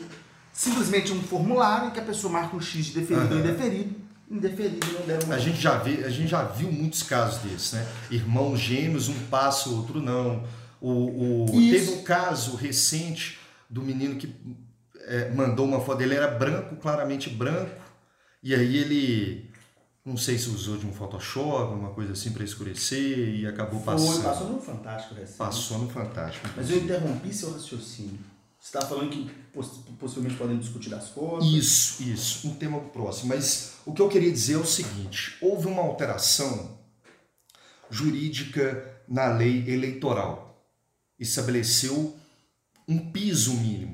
Simplesmente 0.53 1.12
um 1.12 1.23
formulário 1.23 1.88
em 1.88 1.90
que 1.92 2.01
a 2.01 2.05
pessoa 2.05 2.33
marca 2.33 2.55
um 2.57 2.61
X 2.61 2.87
de 2.87 2.92
deferido 3.01 3.35
ou 3.35 3.40
indeferido, 3.40 3.94
indeferido 4.31 4.87
e 4.87 4.92
não 4.92 5.07
deram 5.07 5.33
A 5.33 5.38
gente, 5.38 5.61
já 5.61 5.79
vê, 5.79 6.05
a 6.05 6.11
gente 6.11 6.29
já 6.29 6.44
viu 6.44 6.70
muitos 6.70 7.03
casos 7.03 7.38
desses, 7.42 7.73
né? 7.73 7.87
Irmãos 8.11 8.59
gêmeos, 8.61 9.09
um 9.09 9.18
passa, 9.31 9.68
outro 9.70 10.01
não. 10.01 10.44
O, 10.81 11.44
o- 11.44 11.47
teve 11.70 11.90
um 11.92 12.03
caso 12.03 12.55
recente 12.55 13.38
do 13.68 13.83
menino 13.83 14.14
que 14.16 14.33
é, 15.07 15.31
mandou 15.31 15.67
uma 15.67 15.81
foto, 15.81 16.03
ele 16.03 16.14
era 16.14 16.29
branco, 16.29 16.77
claramente 16.77 17.31
branco, 17.31 17.71
e 18.43 18.55
aí 18.55 18.77
ele, 18.77 19.51
não 20.05 20.17
sei 20.17 20.37
se 20.38 20.49
usou 20.49 20.77
de 20.77 20.87
um 20.87 20.93
Photoshop, 20.93 21.75
uma 21.75 21.90
coisa 21.90 22.12
assim 22.12 22.33
para 22.33 22.45
escurecer, 22.45 23.35
e 23.40 23.47
acabou 23.47 23.81
Foi, 23.81 23.95
passando. 23.95 24.23
passou 24.23 24.49
no 24.51 24.61
Fantástico 24.61 25.14
recente. 25.14 25.38
Passou 25.38 25.79
no 25.79 25.88
Fantástico. 25.88 26.49
Mas 26.57 26.71
eu 26.71 26.79
interrompi 26.79 27.33
seu 27.33 27.53
raciocínio. 27.53 28.19
Você 28.59 28.79
está 28.79 28.88
falando 28.88 29.11
que 29.11 29.31
poss- 29.53 29.81
possivelmente 30.01 30.37
podem 30.38 30.59
discutir 30.59 30.88
das 30.88 31.09
cotas. 31.11 31.47
Isso, 31.49 32.03
isso, 32.03 32.49
um 32.49 32.55
tema 32.55 32.81
próximo. 32.81 33.29
Mas 33.29 33.75
o 33.85 33.93
que 33.93 34.01
eu 34.01 34.09
queria 34.09 34.33
dizer 34.33 34.55
é 34.55 34.57
o 34.57 34.64
seguinte: 34.64 35.37
houve 35.43 35.67
uma 35.67 35.83
alteração 35.83 36.79
jurídica 37.90 39.03
na 39.07 39.27
lei 39.35 39.69
eleitoral. 39.71 40.64
Estabeleceu 41.19 42.17
um 42.88 43.11
piso 43.11 43.53
mínimo 43.55 43.93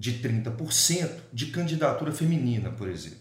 de 0.00 0.14
30% 0.14 1.10
de 1.30 1.48
candidatura 1.48 2.10
feminina, 2.10 2.70
por 2.70 2.88
exemplo. 2.88 3.18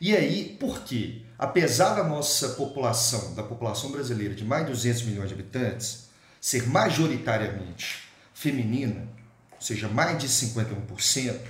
E 0.00 0.14
aí, 0.14 0.56
por 0.60 0.84
quê? 0.84 1.22
Apesar 1.36 1.96
da 1.96 2.04
nossa 2.04 2.50
população, 2.50 3.34
da 3.34 3.42
população 3.42 3.90
brasileira 3.90 4.36
de 4.36 4.44
mais 4.44 4.64
de 4.64 4.70
200 4.70 5.02
milhões 5.02 5.28
de 5.28 5.34
habitantes, 5.34 6.10
ser 6.40 6.68
majoritariamente 6.68 8.04
feminina, 8.32 9.08
ou 9.50 9.60
seja, 9.60 9.88
mais 9.88 10.16
de 10.18 10.28
51%, 10.28 11.40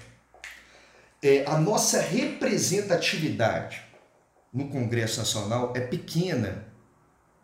é, 1.22 1.44
a 1.44 1.58
nossa 1.58 2.00
representatividade 2.00 3.82
no 4.50 4.70
Congresso 4.70 5.18
Nacional 5.18 5.74
é 5.76 5.80
pequena 5.80 6.64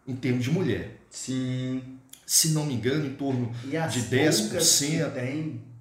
em 0.07 0.17
termos 0.17 0.45
de 0.45 0.51
mulher. 0.51 1.03
Sim. 1.11 1.99
Se 2.25 2.53
não 2.53 2.65
me 2.65 2.73
engano, 2.73 3.05
em 3.05 3.15
torno 3.15 3.53
de 3.63 3.77
poucas 3.77 4.51
10% 4.51 5.05
que 5.05 5.21
tem 5.21 5.74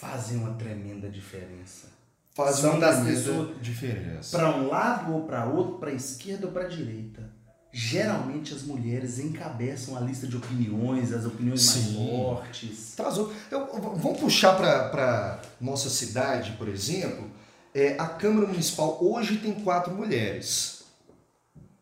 fazem 0.00 0.38
uma 0.38 0.54
tremenda 0.54 1.08
diferença. 1.08 1.88
faz 2.34 2.56
São 2.56 2.70
uma 2.72 2.80
das 2.80 3.04
pessoas- 3.04 3.60
diferença. 3.60 4.36
Para 4.36 4.56
um 4.56 4.68
lado 4.68 5.12
ou 5.12 5.22
para 5.26 5.44
outro, 5.46 5.78
para 5.78 5.90
esquerda 5.92 6.46
ou 6.46 6.52
para 6.52 6.68
direita. 6.68 7.28
Geralmente 7.72 8.54
as 8.54 8.62
mulheres 8.62 9.18
encabeçam 9.18 9.96
a 9.96 10.00
lista 10.00 10.26
de 10.26 10.36
opiniões, 10.36 11.12
as 11.12 11.26
opiniões 11.26 11.62
Sim. 11.62 11.80
mais 11.96 11.96
fortes. 11.96 12.94
Traz 12.96 13.18
outro. 13.18 13.34
Eu- 13.50 13.66
vamos 13.96 14.20
puxar 14.20 14.54
para 14.56 15.40
nossa 15.60 15.90
cidade, 15.90 16.52
por 16.52 16.68
exemplo. 16.68 17.28
É, 17.74 17.96
a 17.98 18.06
Câmara 18.06 18.46
Municipal 18.46 18.96
hoje 19.04 19.38
tem 19.38 19.52
quatro 19.60 19.92
mulheres. 19.92 20.84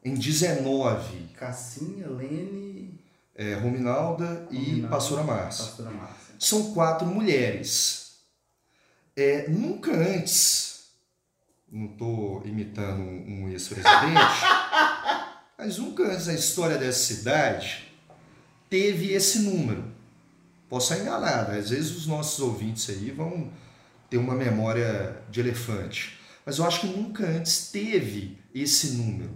Em 0.02 0.14
19, 0.14 1.28
Cassinha, 1.36 2.08
Lene, 2.08 2.98
é, 3.34 3.54
Rominalda 3.54 4.46
e 4.50 4.56
Rominalda, 4.56 4.88
Pastora 4.88 5.22
Márcia. 5.22 5.64
Pastora 5.66 5.90
Márcia. 5.90 6.34
São 6.38 6.72
quatro 6.72 7.06
mulheres. 7.06 8.05
É, 9.16 9.48
nunca 9.48 9.92
antes, 9.92 10.88
não 11.72 11.86
estou 11.86 12.42
imitando 12.44 13.00
um, 13.00 13.48
ex-presidente, 13.48 14.20
mas 15.56 15.78
nunca 15.78 16.02
antes 16.12 16.26
na 16.26 16.34
história 16.34 16.76
dessa 16.76 17.14
cidade 17.14 17.90
teve 18.68 19.14
esse 19.14 19.38
número. 19.38 19.84
Posso 20.68 20.92
estar 20.92 21.02
enganado, 21.02 21.52
às 21.52 21.70
vezes 21.70 21.96
os 21.96 22.06
nossos 22.06 22.38
ouvintes 22.40 22.90
aí 22.90 23.10
vão 23.10 23.50
ter 24.10 24.18
uma 24.18 24.34
memória 24.34 25.16
de 25.30 25.40
elefante. 25.40 26.18
Mas 26.44 26.58
eu 26.58 26.66
acho 26.66 26.80
que 26.80 26.86
nunca 26.86 27.26
antes 27.26 27.70
teve 27.70 28.36
esse 28.54 28.92
número. 28.98 29.34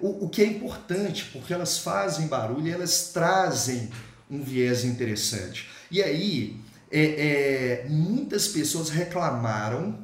O, 0.00 0.24
o 0.24 0.28
que 0.30 0.40
é 0.40 0.46
importante, 0.46 1.26
porque 1.26 1.52
elas 1.52 1.76
fazem 1.76 2.26
barulho 2.26 2.66
e 2.66 2.70
elas 2.70 3.10
trazem 3.12 3.90
um 4.30 4.42
viés 4.42 4.82
interessante. 4.82 5.68
E 5.90 6.02
aí, 6.02 6.58
é, 6.92 7.84
é, 7.84 7.86
muitas 7.88 8.48
pessoas 8.48 8.90
reclamaram 8.90 9.98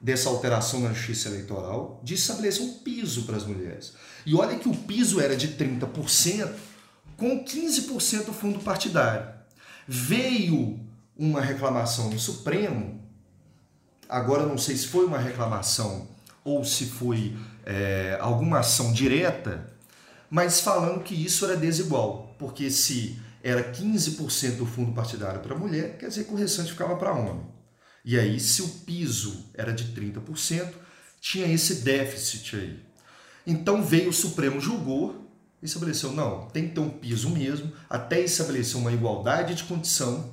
dessa 0.00 0.28
alteração 0.28 0.80
na 0.80 0.92
justiça 0.92 1.28
eleitoral 1.28 2.00
de 2.02 2.14
estabelecer 2.14 2.62
um 2.62 2.74
piso 2.74 3.24
para 3.24 3.36
as 3.36 3.44
mulheres. 3.44 3.92
E 4.24 4.34
olha 4.34 4.56
que 4.56 4.68
o 4.68 4.74
piso 4.74 5.20
era 5.20 5.36
de 5.36 5.48
30%, 5.48 6.48
com 7.16 7.44
15% 7.44 8.32
fundo 8.32 8.60
partidário. 8.60 9.28
Veio 9.86 10.80
uma 11.16 11.40
reclamação 11.40 12.08
no 12.08 12.18
Supremo, 12.18 13.00
agora 14.08 14.46
não 14.46 14.56
sei 14.58 14.76
se 14.76 14.86
foi 14.86 15.04
uma 15.04 15.18
reclamação 15.18 16.08
ou 16.44 16.64
se 16.64 16.86
foi 16.86 17.36
é, 17.64 18.16
alguma 18.20 18.60
ação 18.60 18.92
direta, 18.92 19.72
mas 20.30 20.60
falando 20.60 21.02
que 21.02 21.14
isso 21.14 21.44
era 21.44 21.56
desigual, 21.56 22.34
porque 22.38 22.70
se 22.70 23.20
era 23.42 23.72
15% 23.72 24.56
do 24.56 24.66
fundo 24.66 24.92
partidário 24.92 25.40
para 25.40 25.56
mulher, 25.56 25.98
quer 25.98 26.08
dizer 26.08 26.24
que 26.24 26.32
o 26.32 26.36
restante 26.36 26.72
ficava 26.72 26.96
para 26.96 27.12
homem. 27.12 27.44
E 28.04 28.18
aí, 28.18 28.38
se 28.38 28.62
o 28.62 28.68
piso 28.68 29.46
era 29.54 29.72
de 29.72 29.92
30%, 29.92 30.72
tinha 31.20 31.46
esse 31.46 31.76
déficit 31.76 32.56
aí. 32.56 32.80
Então 33.46 33.82
veio 33.82 34.10
o 34.10 34.12
Supremo, 34.12 34.60
julgou 34.60 35.28
e 35.60 35.66
estabeleceu, 35.66 36.12
não, 36.12 36.46
tem 36.46 36.68
que 36.68 36.74
ter 36.74 36.80
um 36.80 36.90
piso 36.90 37.30
mesmo, 37.30 37.72
até 37.88 38.20
estabelecer 38.20 38.76
uma 38.76 38.92
igualdade 38.92 39.54
de 39.54 39.64
condição. 39.64 40.32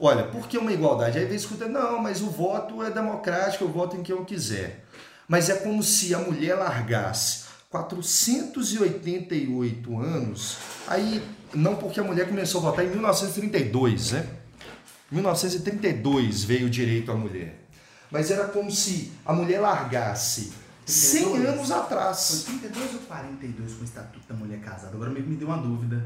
Olha, 0.00 0.24
por 0.24 0.46
que 0.46 0.56
uma 0.56 0.72
igualdade? 0.72 1.18
Aí 1.18 1.24
vem 1.24 1.36
escuta, 1.36 1.66
não, 1.66 1.98
mas 1.98 2.22
o 2.22 2.30
voto 2.30 2.82
é 2.82 2.90
democrático, 2.90 3.64
eu 3.64 3.72
voto 3.72 3.96
em 3.96 4.02
quem 4.02 4.14
eu 4.14 4.24
quiser. 4.24 4.84
Mas 5.26 5.50
é 5.50 5.56
como 5.56 5.82
se 5.82 6.14
a 6.14 6.18
mulher 6.18 6.54
largasse 6.54 7.47
488 7.70 9.98
anos, 9.98 10.56
aí, 10.86 11.22
não 11.52 11.76
porque 11.76 12.00
a 12.00 12.02
mulher 12.02 12.26
começou 12.26 12.62
a 12.62 12.70
votar 12.70 12.82
em 12.82 12.88
1932, 12.88 14.12
né? 14.12 14.26
1932 15.10 16.44
veio 16.44 16.66
o 16.66 16.70
direito 16.70 17.12
à 17.12 17.14
mulher. 17.14 17.68
Mas 18.10 18.30
era 18.30 18.48
como 18.48 18.70
se 18.70 19.12
a 19.24 19.32
mulher 19.34 19.60
largasse 19.60 20.50
100 20.86 21.24
32? 21.24 21.54
anos 21.54 21.70
atrás. 21.70 22.44
Foi 22.46 22.58
32 22.58 22.94
ou 22.94 23.00
42 23.00 23.74
com 23.74 23.82
o 23.82 23.84
Estatuto 23.84 24.26
da 24.26 24.34
Mulher 24.34 24.60
Casada? 24.60 24.94
Agora 24.94 25.10
me, 25.10 25.20
me 25.20 25.36
deu 25.36 25.48
uma 25.48 25.58
dúvida. 25.58 26.02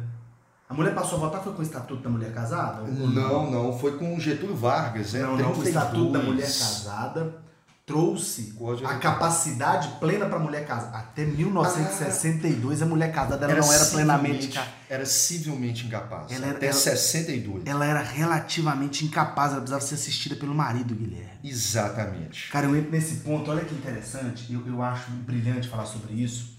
A 0.69 0.75
mulher 0.75 0.93
passou 0.93 1.19
a 1.19 1.21
votar 1.21 1.45
foi 1.45 1.53
com 1.53 1.61
o 1.61 1.63
Estatuto 1.63 2.03
da 2.03 2.11
Mulher 2.11 2.35
Casada? 2.35 2.83
Não, 2.83 3.49
não, 3.49 3.79
foi 3.79 3.97
com 3.97 4.19
Getúlio 4.19 4.57
Vargas, 4.57 5.13
né? 5.13 5.23
Não, 5.23 5.37
não, 5.37 5.53
o 5.53 5.55
32. 5.55 5.69
Estatuto 5.69 6.11
da 6.11 6.19
Mulher 6.19 6.47
Casada 6.47 7.41
trouxe 7.85 8.53
Código 8.53 8.87
a 8.87 8.91
Eleitoral. 8.93 9.01
capacidade 9.01 9.89
plena 9.99 10.27
para 10.27 10.37
a 10.37 10.39
mulher 10.41 10.65
casada. 10.67 10.97
Até 10.99 11.25
1962 11.25 12.81
a 12.81 12.87
mulher 12.87 13.13
casada 13.13 13.45
ela 13.45 13.61
não 13.61 13.73
era 13.73 13.85
plenamente 13.87 14.59
Era 14.89 15.05
civilmente 15.05 15.87
incapaz. 15.87 16.31
Ela 16.31 16.47
era- 16.47 16.57
até 16.57 16.67
ela- 16.67 16.75
62. 16.75 17.63
Ela 17.67 17.85
era 17.85 18.01
relativamente 18.01 19.05
incapaz, 19.05 19.51
ela 19.53 19.61
precisava 19.61 19.85
ser 19.85 19.95
assistida 19.97 20.37
pelo 20.37 20.55
marido, 20.55 20.95
Guilherme. 20.95 21.41
Exatamente. 21.43 22.51
Cara, 22.51 22.67
eu 22.67 22.77
entro 22.77 22.91
nesse 22.93 23.17
ponto, 23.17 23.51
olha 23.51 23.65
que 23.65 23.75
interessante, 23.75 24.53
eu, 24.53 24.65
eu 24.67 24.81
acho 24.83 25.11
brilhante 25.11 25.69
falar 25.69 25.87
sobre 25.87 26.15
isso. 26.15 26.53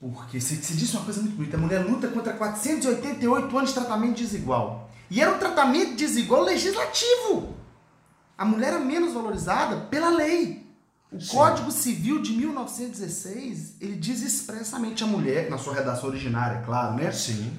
Porque 0.00 0.40
se, 0.40 0.56
se 0.56 0.74
disse 0.74 0.96
uma 0.96 1.04
coisa 1.04 1.20
muito 1.22 1.36
bonita, 1.36 1.56
a 1.56 1.60
mulher 1.60 1.78
luta 1.86 2.08
contra 2.08 2.32
488 2.32 3.56
anos 3.56 3.70
de 3.70 3.74
tratamento 3.76 4.16
desigual. 4.16 4.90
E 5.08 5.20
era 5.20 5.32
um 5.32 5.38
tratamento 5.38 5.94
desigual 5.94 6.42
legislativo. 6.42 7.54
A 8.42 8.44
mulher 8.44 8.72
era 8.72 8.80
menos 8.80 9.14
valorizada 9.14 9.76
pela 9.82 10.10
lei. 10.10 10.66
O 11.12 11.20
Sim. 11.20 11.28
Código 11.28 11.70
Civil 11.70 12.20
de 12.20 12.32
1916, 12.32 13.76
ele 13.80 13.94
diz 13.94 14.20
expressamente 14.20 15.04
a 15.04 15.06
mulher, 15.06 15.48
na 15.48 15.56
sua 15.56 15.72
redação 15.72 16.08
originária, 16.08 16.58
é 16.58 16.62
claro, 16.62 16.96
né? 16.96 17.12
Sim. 17.12 17.56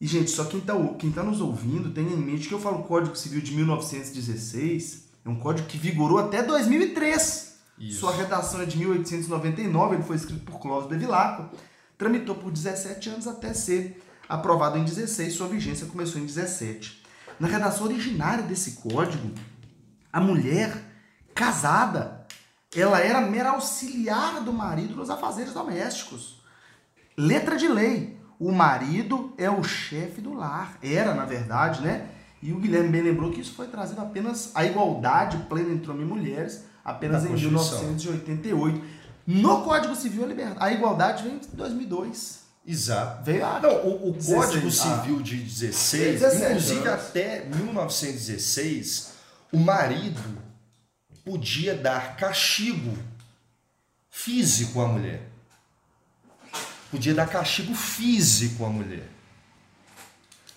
E, 0.00 0.06
gente, 0.06 0.30
só 0.30 0.46
quem 0.46 0.60
está 0.60 0.72
quem 0.98 1.12
tá 1.12 1.22
nos 1.22 1.42
ouvindo 1.42 1.90
tenha 1.90 2.10
em 2.10 2.16
mente 2.16 2.48
que 2.48 2.54
eu 2.54 2.58
falo 2.58 2.84
Código 2.84 3.14
Civil 3.14 3.42
de 3.42 3.54
1916, 3.54 5.08
é 5.26 5.28
um 5.28 5.38
código 5.38 5.68
que 5.68 5.76
vigorou 5.76 6.18
até 6.18 6.42
2003. 6.42 7.58
Isso. 7.78 8.00
Sua 8.00 8.16
redação 8.16 8.62
é 8.62 8.64
de 8.64 8.78
1899, 8.78 9.96
ele 9.96 10.04
foi 10.04 10.16
escrito 10.16 10.50
por 10.50 10.58
Clóvis 10.58 10.88
Bevilacqua, 10.88 11.50
tramitou 11.98 12.34
por 12.34 12.50
17 12.50 13.10
anos 13.10 13.26
até 13.26 13.52
ser 13.52 14.02
aprovado 14.26 14.78
em 14.78 14.84
16, 14.84 15.34
sua 15.34 15.48
vigência 15.48 15.86
começou 15.86 16.18
em 16.18 16.24
17. 16.24 17.02
Na 17.38 17.46
redação 17.46 17.84
originária 17.84 18.42
desse 18.42 18.72
código, 18.76 19.34
a 20.12 20.20
mulher 20.20 20.76
casada, 21.34 22.26
ela 22.74 23.00
era 23.00 23.20
mera 23.20 23.50
auxiliar 23.50 24.40
do 24.42 24.52
marido 24.52 24.94
nos 24.94 25.10
afazeres 25.10 25.52
domésticos. 25.52 26.42
Letra 27.16 27.56
de 27.56 27.68
lei. 27.68 28.18
O 28.38 28.52
marido 28.52 29.34
é 29.36 29.50
o 29.50 29.64
chefe 29.64 30.20
do 30.20 30.32
lar. 30.32 30.78
Era, 30.82 31.12
na 31.14 31.24
verdade, 31.24 31.82
né? 31.82 32.08
E 32.40 32.52
o 32.52 32.60
Guilherme 32.60 32.90
bem 32.90 33.02
lembrou 33.02 33.32
que 33.32 33.40
isso 33.40 33.52
foi 33.54 33.66
trazido 33.66 34.00
apenas 34.00 34.52
a 34.54 34.64
igualdade 34.64 35.36
plena 35.48 35.72
entre 35.72 35.90
homens 35.90 36.06
e 36.06 36.12
mulheres 36.12 36.64
apenas 36.84 37.24
em 37.24 37.32
1988. 37.32 38.80
No 39.26 39.62
Código 39.62 39.94
Civil 39.94 40.24
a, 40.24 40.66
a 40.66 40.72
igualdade 40.72 41.24
vem 41.24 41.34
em 41.34 41.40
2002. 41.52 42.38
Exato. 42.66 43.24
Veio 43.24 43.44
a... 43.44 43.60
Não, 43.60 43.86
o, 43.86 44.10
o 44.10 44.24
Código 44.24 44.70
Civil 44.70 45.20
de 45.20 45.36
16, 45.36 46.20
17 46.20 46.44
inclusive 46.44 46.88
anos. 46.88 47.02
até 47.02 47.44
1916, 47.44 49.12
o 49.52 49.58
marido 49.58 50.22
podia 51.24 51.74
dar 51.74 52.16
castigo 52.16 52.96
físico 54.10 54.80
à 54.80 54.88
mulher. 54.88 55.22
Podia 56.90 57.14
dar 57.14 57.28
castigo 57.28 57.74
físico 57.74 58.64
à 58.64 58.68
mulher. 58.68 59.08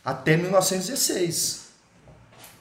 Até 0.04 0.38
1916. 0.38 1.72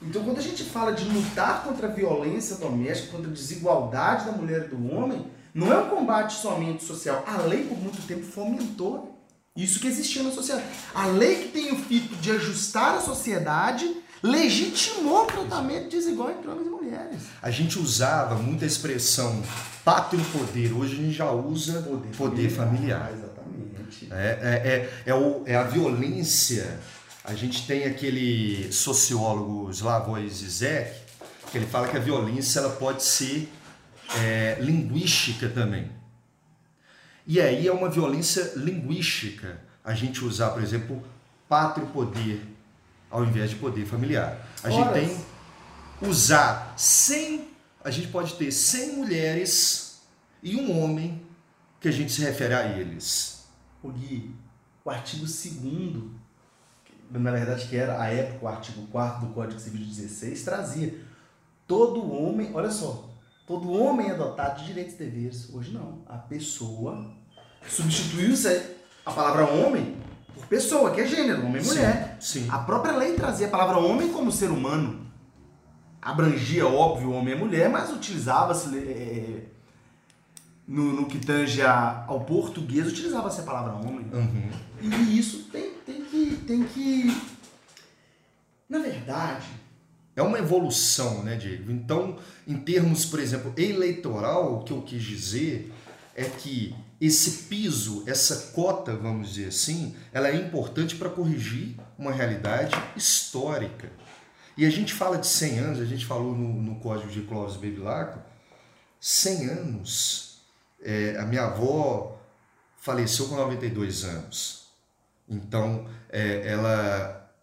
Então, 0.01 0.23
quando 0.23 0.39
a 0.39 0.41
gente 0.41 0.63
fala 0.63 0.91
de 0.91 1.05
lutar 1.05 1.63
contra 1.63 1.87
a 1.87 1.91
violência 1.91 2.55
doméstica, 2.55 3.11
contra 3.11 3.29
a 3.29 3.33
desigualdade 3.33 4.25
da 4.25 4.31
mulher 4.31 4.65
e 4.65 4.75
do 4.75 4.93
homem, 4.93 5.27
não 5.53 5.71
é 5.71 5.77
um 5.77 5.89
combate 5.89 6.33
somente 6.33 6.83
social. 6.83 7.23
A 7.27 7.37
lei, 7.37 7.65
por 7.65 7.77
muito 7.77 8.05
tempo, 8.07 8.25
fomentou 8.25 9.19
isso 9.55 9.79
que 9.79 9.87
existia 9.87 10.23
na 10.23 10.31
sociedade. 10.31 10.65
A 10.93 11.05
lei 11.07 11.43
que 11.43 11.49
tem 11.49 11.71
o 11.71 11.77
fito 11.77 12.15
de 12.15 12.31
ajustar 12.31 12.95
a 12.95 13.01
sociedade 13.01 13.95
legitimou 14.21 15.23
o 15.23 15.25
tratamento 15.25 15.89
desigual 15.89 16.31
entre 16.31 16.47
homens 16.47 16.67
e 16.67 16.69
mulheres. 16.69 17.21
A 17.41 17.49
gente 17.49 17.79
usava 17.79 18.35
muita 18.35 18.65
expressão 18.65 19.41
pátrio 19.83 20.23
poder, 20.25 20.73
hoje 20.73 20.93
a 20.93 20.97
gente 20.97 21.13
já 21.13 21.31
usa 21.31 21.81
poder, 21.81 22.15
poder 22.15 22.49
familiar. 22.49 23.09
familiar. 23.09 23.13
Exatamente. 23.13 24.07
É, 24.11 24.39
é, 24.41 24.67
é, 24.69 25.11
é, 25.11 25.15
o, 25.15 25.43
é 25.45 25.55
a 25.55 25.63
violência. 25.63 26.79
A 27.23 27.33
gente 27.33 27.65
tem 27.65 27.85
aquele 27.85 28.71
sociólogo 28.71 29.69
Slavoj 29.71 30.27
Zizek, 30.27 30.91
que 31.51 31.57
ele 31.57 31.67
fala 31.67 31.87
que 31.87 31.97
a 31.97 31.99
violência 31.99 32.59
ela 32.59 32.69
pode 32.69 33.03
ser 33.03 33.51
é, 34.19 34.57
linguística 34.59 35.49
também. 35.49 35.89
E 37.25 37.39
aí 37.39 37.67
é 37.67 37.71
uma 37.71 37.89
violência 37.89 38.53
linguística 38.55 39.59
a 39.83 39.93
gente 39.93 40.23
usar, 40.23 40.49
por 40.49 40.61
exemplo, 40.61 41.01
pátrio 41.47 41.87
poder 41.87 42.41
ao 43.11 43.23
invés 43.23 43.49
de 43.49 43.57
poder 43.57 43.85
familiar. 43.85 44.47
A 44.63 44.69
Horas. 44.69 44.75
gente 44.75 44.93
tem 44.93 45.25
usar 46.09 46.73
100, 46.77 47.49
a 47.83 47.91
gente 47.91 48.07
pode 48.07 48.33
ter 48.35 48.51
100 48.51 48.95
mulheres 48.95 50.01
e 50.41 50.55
um 50.55 50.81
homem 50.81 51.21
que 51.79 51.87
a 51.87 51.91
gente 51.91 52.11
se 52.11 52.21
refere 52.21 52.53
a 52.53 52.65
eles. 52.65 53.45
O 53.83 53.89
Gui, 53.89 54.33
o 54.83 54.89
artigo 54.89 55.25
2 55.25 56.11
na 57.11 57.31
verdade 57.31 57.67
que 57.67 57.75
era 57.75 58.01
a 58.01 58.07
época 58.07 58.45
o 58.45 58.47
artigo 58.47 58.87
4 58.87 59.27
do 59.27 59.33
Código 59.33 59.59
Civil 59.59 59.81
de 59.81 59.87
16 59.87 60.43
trazia 60.43 60.95
todo 61.67 62.09
homem, 62.11 62.51
olha 62.53 62.71
só, 62.71 63.09
todo 63.45 63.71
homem 63.71 64.09
é 64.09 64.15
dotado 64.15 64.59
de 64.59 64.67
direitos 64.67 64.95
e 64.95 64.97
deveres. 64.97 65.53
Hoje 65.53 65.71
não. 65.71 66.03
A 66.07 66.17
pessoa 66.17 67.11
substituiu-se 67.67 68.77
a 69.05 69.11
palavra 69.11 69.45
homem 69.45 69.97
por 70.33 70.45
pessoa, 70.47 70.91
que 70.91 71.01
é 71.01 71.07
gênero, 71.07 71.45
homem 71.45 71.61
e 71.61 71.65
mulher. 71.65 72.17
Sim. 72.19 72.47
A 72.49 72.59
própria 72.59 72.95
lei 72.95 73.13
trazia 73.13 73.47
a 73.47 73.49
palavra 73.49 73.77
homem 73.77 74.11
como 74.11 74.31
ser 74.31 74.49
humano. 74.49 75.07
Abrangia, 76.01 76.67
óbvio, 76.67 77.11
homem 77.11 77.35
e 77.35 77.37
mulher, 77.37 77.69
mas 77.69 77.91
utilizava-se 77.91 78.75
é, 78.75 79.43
no, 80.67 80.93
no, 80.93 81.05
que 81.05 81.19
tange 81.19 81.61
a, 81.61 82.05
ao 82.07 82.21
português, 82.21 82.87
utilizava-se 82.87 83.41
a 83.41 83.43
palavra 83.43 83.73
homem. 83.73 84.07
Uhum. 84.11 84.49
E 84.81 85.19
isso 85.19 85.49
tem, 85.51 85.71
tem, 85.85 86.01
que, 86.03 86.37
tem 86.47 86.63
que. 86.63 87.15
Na 88.67 88.79
verdade. 88.79 89.61
É 90.13 90.21
uma 90.21 90.37
evolução, 90.37 91.23
né, 91.23 91.37
Diego? 91.37 91.71
Então, 91.71 92.17
em 92.45 92.57
termos, 92.57 93.05
por 93.05 93.17
exemplo, 93.17 93.53
eleitoral, 93.55 94.55
o 94.55 94.63
que 94.63 94.73
eu 94.73 94.81
quis 94.81 95.01
dizer 95.01 95.71
é 96.13 96.25
que 96.25 96.75
esse 97.01 97.45
piso, 97.47 98.03
essa 98.05 98.51
cota, 98.53 98.95
vamos 98.95 99.33
dizer 99.33 99.47
assim, 99.47 99.95
ela 100.13 100.29
é 100.29 100.35
importante 100.35 100.95
para 100.95 101.09
corrigir 101.09 101.75
uma 101.97 102.11
realidade 102.11 102.75
histórica. 102.95 103.91
E 104.55 104.67
a 104.67 104.69
gente 104.69 104.93
fala 104.93 105.17
de 105.17 105.25
100 105.25 105.59
anos, 105.59 105.79
a 105.79 105.85
gente 105.85 106.05
falou 106.05 106.35
no, 106.35 106.53
no 106.61 106.79
Código 106.79 107.09
de 107.09 107.21
Clóvis 107.21 107.57
Bevilacqua, 107.57 108.23
100 108.99 109.49
anos. 109.49 110.41
É, 110.79 111.17
a 111.17 111.25
minha 111.25 111.45
avó 111.45 112.21
faleceu 112.77 113.27
com 113.27 113.35
92 113.35 114.03
anos. 114.03 114.67
Então, 115.27 115.89
é, 116.09 116.47
ela 116.47 117.33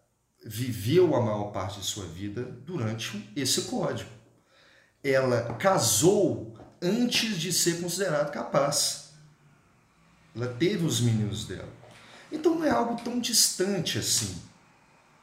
viveu 0.47 1.17
a 1.17 1.21
maior 1.21 1.51
parte 1.51 1.81
de 1.81 1.87
sua 1.87 2.05
vida 2.05 2.43
durante 2.65 3.29
esse 3.35 3.63
código. 3.63 4.11
Ela 5.03 5.55
casou 5.55 6.57
antes 6.81 7.37
de 7.39 7.53
ser 7.53 7.81
considerada 7.81 8.31
capaz. 8.31 9.08
Ela 10.39 10.55
teve 10.55 10.85
os 10.85 11.01
meninos 11.01 11.45
dela. 11.45 11.69
Então 12.31 12.55
não 12.55 12.65
é 12.65 12.71
algo 12.71 13.01
tão 13.03 13.19
distante 13.19 13.99
assim. 13.99 14.37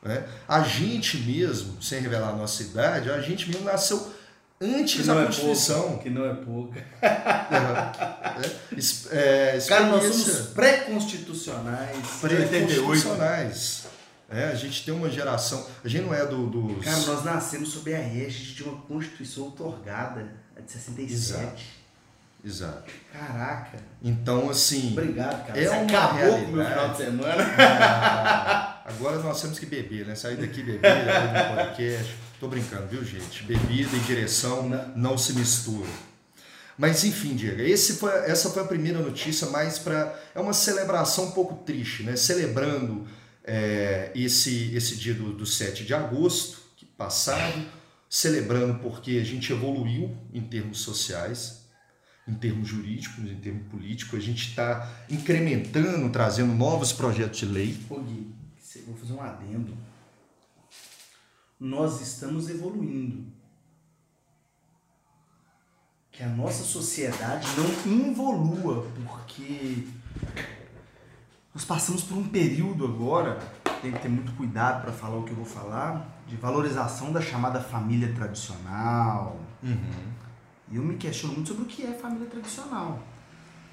Né? 0.01 0.27
A 0.47 0.61
gente 0.61 1.17
mesmo, 1.17 1.81
sem 1.81 1.99
revelar 2.01 2.29
a 2.29 2.35
nossa 2.35 2.61
idade, 2.61 3.09
a 3.09 3.21
gente 3.21 3.49
mesmo 3.49 3.63
nasceu 3.63 4.13
antes 4.61 5.05
da 5.05 5.21
é 5.21 5.25
Constituição. 5.25 5.97
que 5.97 6.09
não 6.09 6.25
é 6.25 6.33
pouca. 6.33 6.79
É, 8.31 8.75
é, 9.11 9.57
é, 9.57 9.61
Cara, 9.67 9.85
nós 9.85 10.03
somos 10.03 10.47
pré-constitucionais. 10.47 11.97
Pré-constitucionais. 12.19 13.85
É, 14.29 14.45
a 14.45 14.55
gente 14.55 14.83
tem 14.83 14.93
uma 14.93 15.09
geração. 15.09 15.65
A 15.83 15.87
gente 15.87 16.05
não 16.05 16.13
é 16.13 16.25
do. 16.25 16.47
Dos... 16.47 16.83
Cara, 16.83 16.97
nós 16.97 17.23
nascemos 17.23 17.69
sob 17.69 17.93
a 17.93 17.99
égide 17.99 18.55
de 18.55 18.63
uma 18.63 18.81
Constituição 18.81 19.47
otorgada, 19.47 20.33
de 20.59 20.71
67. 20.71 21.13
Exato. 21.13 21.61
Exato. 22.45 22.91
Caraca. 23.11 23.79
Então, 24.03 24.49
assim. 24.49 24.91
Obrigado, 24.91 25.47
cara. 25.47 25.59
É 25.59 25.63
Você 25.63 25.75
uma 25.75 25.83
acabou 25.83 26.17
realidade. 26.19 26.45
com 26.45 26.51
o 26.51 26.55
meu 26.55 26.65
final 26.65 26.89
de 26.89 26.97
semana. 26.97 27.43
Ah, 27.57 28.81
agora 28.85 29.17
nós 29.19 29.41
temos 29.41 29.57
que 29.57 29.65
beber, 29.65 30.05
né? 30.05 30.13
Sair 30.13 30.37
daqui 30.37 30.61
beber, 30.61 30.79
do 30.79 31.55
podcast. 31.55 32.15
Tô 32.39 32.47
brincando, 32.47 32.87
viu, 32.87 33.03
gente? 33.03 33.43
Bebida 33.43 33.95
e 33.95 33.99
direção 34.01 34.69
não, 34.69 34.87
não 34.95 35.17
se 35.17 35.33
misturam. 35.33 35.89
Mas 36.77 37.03
enfim, 37.03 37.35
Diego, 37.35 37.61
esse 37.61 37.93
foi, 37.93 38.11
essa 38.29 38.49
foi 38.49 38.61
a 38.61 38.65
primeira 38.65 38.99
notícia, 38.99 39.47
mas 39.49 39.79
para 39.79 40.13
é 40.35 40.39
uma 40.39 40.53
celebração 40.53 41.25
um 41.25 41.31
pouco 41.31 41.63
triste, 41.63 42.03
né? 42.03 42.15
Celebrando 42.15 43.07
é, 43.43 44.11
esse, 44.13 44.75
esse 44.75 44.95
dia 44.97 45.13
do, 45.13 45.31
do 45.31 45.45
7 45.45 45.83
de 45.83 45.93
agosto 45.93 46.59
passado, 46.97 47.65
celebrando 48.09 48.79
porque 48.79 49.19
a 49.21 49.23
gente 49.23 49.51
evoluiu 49.51 50.15
em 50.33 50.41
termos 50.41 50.79
sociais, 50.79 51.64
em 52.27 52.33
termos 52.33 52.67
jurídicos, 52.67 53.23
em 53.23 53.35
termos 53.35 53.67
políticos, 53.67 54.17
a 54.17 54.21
gente 54.21 54.49
está 54.49 54.91
incrementando, 55.09 56.09
trazendo 56.09 56.53
novos 56.53 56.91
projetos 56.91 57.39
de 57.39 57.45
lei. 57.45 57.79
Ô 57.89 57.99
Gui, 57.99 58.33
vou 58.87 58.95
fazer 58.95 59.13
um 59.13 59.21
adendo. 59.21 59.77
Nós 61.59 62.01
estamos 62.01 62.49
evoluindo. 62.49 63.31
Que 66.11 66.23
a 66.23 66.29
nossa 66.29 66.63
sociedade 66.63 67.45
não 67.85 67.93
involua, 67.93 68.87
porque 68.95 69.85
nós 71.53 71.63
passamos 71.65 72.03
por 72.03 72.17
um 72.17 72.27
período 72.27 72.85
agora, 72.85 73.37
tem 73.81 73.91
que 73.91 73.99
ter 73.99 74.09
muito 74.09 74.31
cuidado 74.33 74.81
para 74.81 74.93
falar 74.93 75.17
o 75.17 75.23
que 75.23 75.31
eu 75.31 75.35
vou 75.35 75.45
falar, 75.45 76.23
de 76.25 76.37
valorização 76.37 77.11
da 77.11 77.21
chamada 77.21 77.59
família 77.59 78.13
tradicional. 78.13 79.39
Uhum 79.61 80.24
e 80.71 80.75
eu 80.77 80.81
me 80.83 80.95
questiono 80.97 81.33
muito 81.33 81.49
sobre 81.49 81.63
o 81.63 81.65
que 81.65 81.83
é 81.83 81.93
família 81.93 82.27
tradicional. 82.27 82.99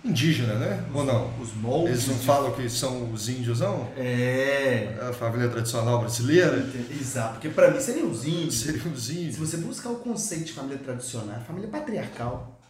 indígena, 0.04 0.54
né? 0.54 0.84
Ou 0.92 1.04
não? 1.04 1.32
Os 1.38 1.54
moldes. 1.54 1.90
Eles 1.92 2.06
não 2.08 2.16
de- 2.16 2.26
falam 2.26 2.52
que 2.54 2.68
são 2.68 3.12
os 3.12 3.28
índios, 3.28 3.60
não? 3.60 3.88
É. 3.96 4.98
A 5.08 5.12
família 5.12 5.48
tradicional 5.48 6.00
brasileira? 6.00 6.56
Exato, 6.90 7.34
porque 7.34 7.48
pra 7.48 7.70
mim 7.70 7.78
seriam 7.80 8.10
os 8.10 8.24
índios. 8.26 8.60
Seriam 8.62 8.92
os 8.92 9.06
Se 9.06 9.12
índios. 9.16 9.36
você 9.36 9.58
buscar 9.58 9.90
o 9.90 9.96
conceito 10.00 10.46
de 10.46 10.52
família 10.54 10.78
tradicional, 10.78 11.40
família 11.46 11.68
patriarcal, 11.68 12.60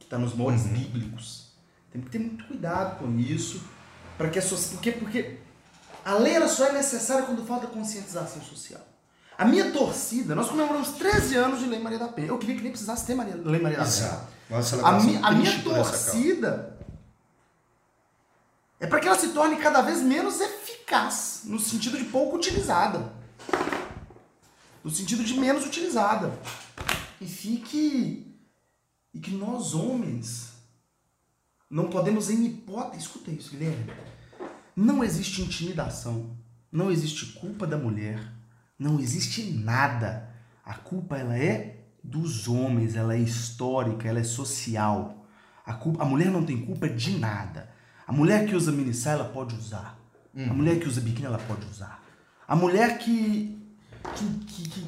que 0.00 0.04
está 0.06 0.18
nos 0.18 0.34
moldes 0.34 0.64
Uhum. 0.64 0.72
bíblicos, 0.72 1.52
tem 1.92 2.02
que 2.02 2.10
ter 2.10 2.18
muito 2.18 2.44
cuidado 2.46 2.98
com 2.98 3.16
isso, 3.20 3.62
para 4.18 4.28
que 4.28 4.40
a 4.40 4.42
sociedade. 4.42 4.74
Porque, 4.74 4.92
porque 4.92 5.38
a 6.04 6.14
lei 6.14 6.34
ela 6.34 6.48
só 6.48 6.66
é 6.66 6.72
necessária 6.72 7.22
quando 7.24 7.46
falta 7.46 7.68
conscientização 7.68 8.42
social. 8.42 8.80
A 9.40 9.46
minha 9.46 9.72
torcida, 9.72 10.34
nós 10.34 10.50
comemoramos 10.50 10.90
13 10.90 11.34
anos 11.34 11.60
de 11.60 11.66
Lei 11.66 11.78
Maria 11.78 11.98
da 11.98 12.08
Penha. 12.08 12.28
Eu 12.28 12.36
queria 12.36 12.56
que 12.56 12.60
nem 12.60 12.70
precisasse 12.70 13.06
ter 13.06 13.14
Maria, 13.14 13.34
Lei 13.36 13.58
Maria 13.58 13.78
da 13.78 13.86
Penha. 13.86 14.20
Uma 14.50 14.88
A, 14.88 15.00
mi, 15.00 15.16
a 15.16 15.32
minha 15.32 15.62
causa. 15.62 15.82
torcida 15.82 16.78
é 18.78 18.86
para 18.86 19.00
que 19.00 19.08
ela 19.08 19.18
se 19.18 19.28
torne 19.28 19.56
cada 19.56 19.80
vez 19.80 20.02
menos 20.02 20.42
eficaz, 20.42 21.40
no 21.44 21.58
sentido 21.58 21.96
de 21.96 22.04
pouco 22.04 22.36
utilizada. 22.36 23.14
No 24.84 24.90
sentido 24.90 25.24
de 25.24 25.32
menos 25.32 25.64
utilizada. 25.64 26.38
E 27.18 27.26
fique. 27.26 28.36
E 29.14 29.20
que 29.20 29.30
nós, 29.30 29.72
homens, 29.72 30.50
não 31.70 31.88
podemos, 31.88 32.28
em 32.28 32.44
hipótese. 32.44 33.04
Escuta 33.04 33.30
isso, 33.30 33.52
Guilherme. 33.52 33.90
Não 34.76 35.02
existe 35.02 35.40
intimidação. 35.40 36.36
Não 36.70 36.90
existe 36.90 37.32
culpa 37.40 37.66
da 37.66 37.78
mulher. 37.78 38.38
Não 38.80 38.98
existe 38.98 39.42
nada. 39.52 40.30
A 40.64 40.74
culpa 40.74 41.18
ela 41.18 41.38
é 41.38 41.76
dos 42.02 42.48
homens, 42.48 42.96
ela 42.96 43.14
é 43.14 43.18
histórica, 43.18 44.08
ela 44.08 44.18
é 44.18 44.24
social. 44.24 45.26
A, 45.64 45.74
culpa, 45.74 46.02
a 46.02 46.06
mulher 46.06 46.30
não 46.30 46.44
tem 46.44 46.64
culpa 46.64 46.88
de 46.88 47.18
nada. 47.18 47.70
A 48.06 48.12
mulher 48.12 48.46
que 48.46 48.56
usa 48.56 48.72
mini 48.72 48.94
saia, 48.94 49.14
ela 49.14 49.28
pode 49.28 49.54
usar. 49.54 50.00
A 50.34 50.54
mulher 50.54 50.80
que 50.80 50.88
usa 50.88 51.00
biquíni, 51.00 51.26
ela 51.26 51.38
pode 51.38 51.66
usar. 51.66 52.02
A 52.48 52.56
mulher 52.56 52.98
que 52.98 53.60
que, 54.14 54.26
que, 54.46 54.68
que, 54.68 54.86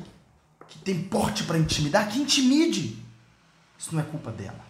que 0.68 0.78
tem 0.78 1.02
porte 1.02 1.44
para 1.44 1.58
intimidar, 1.58 2.08
que 2.08 2.18
intimide. 2.18 3.04
Isso 3.78 3.94
não 3.94 4.00
é 4.00 4.04
culpa 4.04 4.30
dela. 4.30 4.60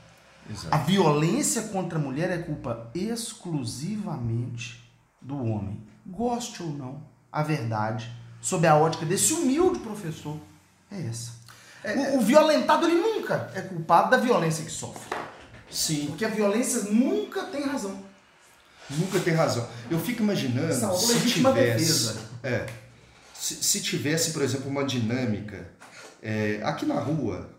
Exato. 0.51 0.75
A 0.75 0.79
violência 0.79 1.63
contra 1.69 1.99
a 1.99 2.03
mulher 2.03 2.31
é 2.31 2.39
culpa 2.39 2.91
exclusivamente 2.95 4.83
do 5.21 5.37
homem. 5.37 5.81
Goste 6.05 6.63
ou 6.63 6.71
não, 6.71 7.03
a 7.31 7.43
verdade, 7.43 8.11
sob 8.43 8.67
a 8.67 8.77
ótica 8.77 9.07
desse 9.07 9.33
humilde 9.33 9.79
professor, 9.79 10.37
é 10.91 11.07
essa. 11.07 11.31
O, 12.13 12.19
o 12.19 12.21
violentado 12.21 12.87
ele 12.87 13.01
nunca 13.01 13.51
é 13.55 13.63
culpado 13.63 14.11
da 14.11 14.19
violência 14.19 14.65
que 14.65 14.71
sofre. 14.71 15.17
Sim, 15.71 16.09
Porque 16.09 16.25
a 16.25 16.29
violência 16.29 16.83
nunca 16.83 17.45
tem 17.45 17.63
razão. 17.63 17.99
nunca 18.91 19.19
tem 19.21 19.33
razão. 19.33 19.67
Eu 19.91 19.99
fico 19.99 20.23
imaginando 20.23 20.71
é 20.71 20.95
se 20.95 21.31
tivesse, 21.31 22.19
é, 22.43 22.67
se, 23.33 23.55
se 23.65 23.81
tivesse, 23.81 24.33
por 24.33 24.43
exemplo, 24.43 24.69
uma 24.69 24.85
dinâmica 24.85 25.67
é, 26.21 26.61
aqui 26.63 26.85
na 26.85 27.01
rua, 27.01 27.51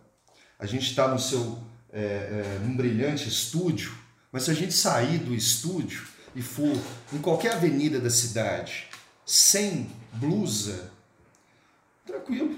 a 0.60 0.65
gente 0.67 0.86
está 0.86 1.08
no 1.08 1.17
seu 1.17 1.58
é, 1.91 2.00
é, 2.00 2.60
num 2.63 2.76
brilhante 2.76 3.28
estúdio, 3.28 3.98
mas 4.32 4.43
se 4.43 4.52
a 4.52 4.54
gente 4.54 4.74
sair 4.74 5.19
do 5.19 5.34
estúdio 5.34 6.04
e 6.36 6.41
for 6.41 6.76
em 7.12 7.19
qualquer 7.19 7.54
avenida 7.54 8.00
da 8.00 8.10
cidade 8.10 8.88
sem 9.26 9.89
blusa, 10.13 10.91
tranquilo. 12.06 12.58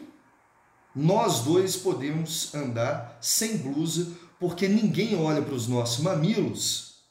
Nós 0.95 1.41
dois 1.41 1.75
podemos 1.75 2.53
andar 2.55 3.17
sem 3.19 3.57
blusa 3.57 4.11
porque 4.39 4.67
ninguém 4.67 5.15
olha 5.15 5.41
para 5.41 5.53
os 5.53 5.67
nossos 5.67 5.99
mamilos 6.03 7.01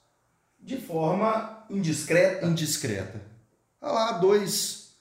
De 0.60 0.76
forma 0.78 1.64
indiscreta. 1.68 2.46
indiscreta. 2.46 3.20
Olha 3.80 3.92
lá, 3.92 4.12
dois, 4.12 4.92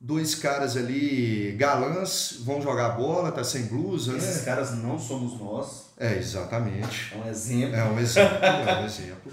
dois 0.00 0.34
caras 0.36 0.76
ali, 0.76 1.52
galãs, 1.58 2.36
vão 2.40 2.62
jogar 2.62 2.90
bola, 2.90 3.32
tá 3.32 3.42
sem 3.42 3.66
blusa, 3.66 4.16
Esses 4.16 4.38
né? 4.38 4.42
caras 4.44 4.72
não 4.76 4.98
somos 4.98 5.38
nós. 5.40 5.92
É, 5.98 6.16
exatamente. 6.16 7.12
É 7.14 7.16
um 7.18 7.28
exemplo. 7.28 7.74
É 7.76 7.84
um 7.84 7.98
exemplo, 7.98 8.44
é 8.44 8.80
um 8.80 8.84
exemplo. 8.84 9.32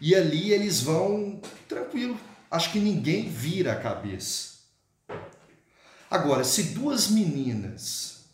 E 0.00 0.14
ali 0.14 0.52
eles 0.52 0.80
vão 0.82 1.40
tranquilo. 1.68 2.18
Acho 2.50 2.72
que 2.72 2.78
ninguém 2.78 3.28
vira 3.28 3.72
a 3.72 3.76
cabeça. 3.80 4.49
Agora, 6.10 6.42
se 6.42 6.62
duas 6.74 7.08
meninas 7.08 8.24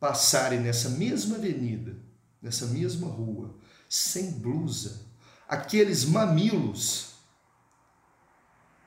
passarem 0.00 0.60
nessa 0.60 0.88
mesma 0.90 1.36
avenida, 1.36 1.96
nessa 2.40 2.66
mesma 2.66 3.08
rua, 3.08 3.54
sem 3.88 4.30
blusa, 4.32 5.02
aqueles 5.46 6.04
mamilos 6.04 7.08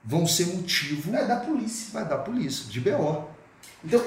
vão 0.04 0.26
ser 0.26 0.48
motivo 0.48 1.16
É 1.16 1.28
da 1.28 1.40
polícia. 1.42 1.92
vai 1.94 2.08
dar 2.08 2.20
polícia, 2.20 2.66
de 2.66 2.80
BO. 2.80 3.30
Então, 3.84 4.04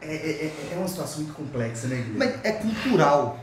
é, 0.00 0.14
é, 0.14 0.70
é 0.72 0.76
uma 0.76 0.88
situação 0.88 1.22
muito 1.22 1.34
complexa, 1.34 1.86
né, 1.86 1.96
Guilherme? 1.96 2.18
Mas 2.18 2.44
é 2.44 2.52
cultural. 2.52 3.38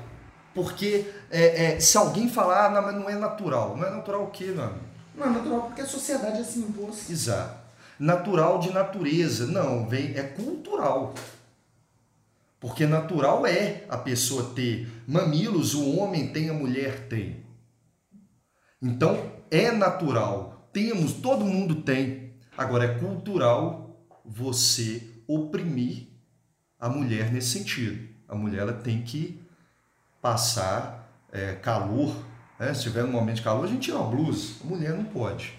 Porque 0.54 1.10
é, 1.30 1.76
é, 1.76 1.80
se 1.80 1.98
alguém 1.98 2.28
falar, 2.28 2.66
ah, 2.66 2.70
não, 2.70 2.82
mas 2.82 2.96
não 2.96 3.10
é 3.10 3.16
natural. 3.16 3.78
Não 3.78 3.86
é 3.86 3.92
natural 3.92 4.24
o 4.24 4.32
quê, 4.32 4.46
amigo? 4.46 4.80
Não 5.16 5.28
é 5.28 5.30
natural, 5.30 5.62
porque 5.64 5.82
a 5.82 5.88
sociedade 5.88 6.42
assim 6.42 6.62
impôs. 6.62 7.10
Exato. 7.10 7.59
Natural 8.00 8.60
de 8.60 8.72
natureza. 8.72 9.46
Não, 9.46 9.88
vem, 9.88 10.16
é 10.16 10.24
cultural. 10.24 11.14
Porque 12.60 12.86
natural 12.86 13.46
é 13.46 13.86
a 13.90 13.98
pessoa 13.98 14.54
ter 14.54 14.90
mamilos, 15.08 15.74
o 15.74 15.98
homem 15.98 16.28
tem, 16.28 16.50
a 16.50 16.54
mulher 16.54 17.08
tem. 17.08 17.44
Então, 18.82 19.32
é 19.52 19.72
natural. 19.72 20.70
Temos, 20.72 21.14
todo 21.14 21.46
mundo 21.46 21.76
tem. 21.76 22.34
Agora, 22.58 22.86
é 22.86 23.00
cultural 23.00 23.98
você 24.24 25.04
oprimir 25.28 26.08
a 26.80 26.90
mulher 26.90 27.32
nesse 27.32 27.60
sentido. 27.60 28.08
A 28.28 28.36
mulher 28.36 28.62
ela 28.62 28.74
tem 28.74 29.02
que 29.02 29.42
passar 30.22 31.10
é, 31.32 31.54
calor. 31.56 32.16
Né? 32.60 32.74
Se 32.74 32.84
tiver 32.84 33.04
um 33.04 33.12
momento 33.12 33.38
de 33.38 33.42
calor, 33.42 33.66
a 33.66 33.68
gente 33.68 33.84
tira 33.84 33.98
uma 33.98 34.10
blusa. 34.10 34.54
A 34.64 34.68
mulher 34.68 34.94
não 34.94 35.06
pode. 35.06 35.59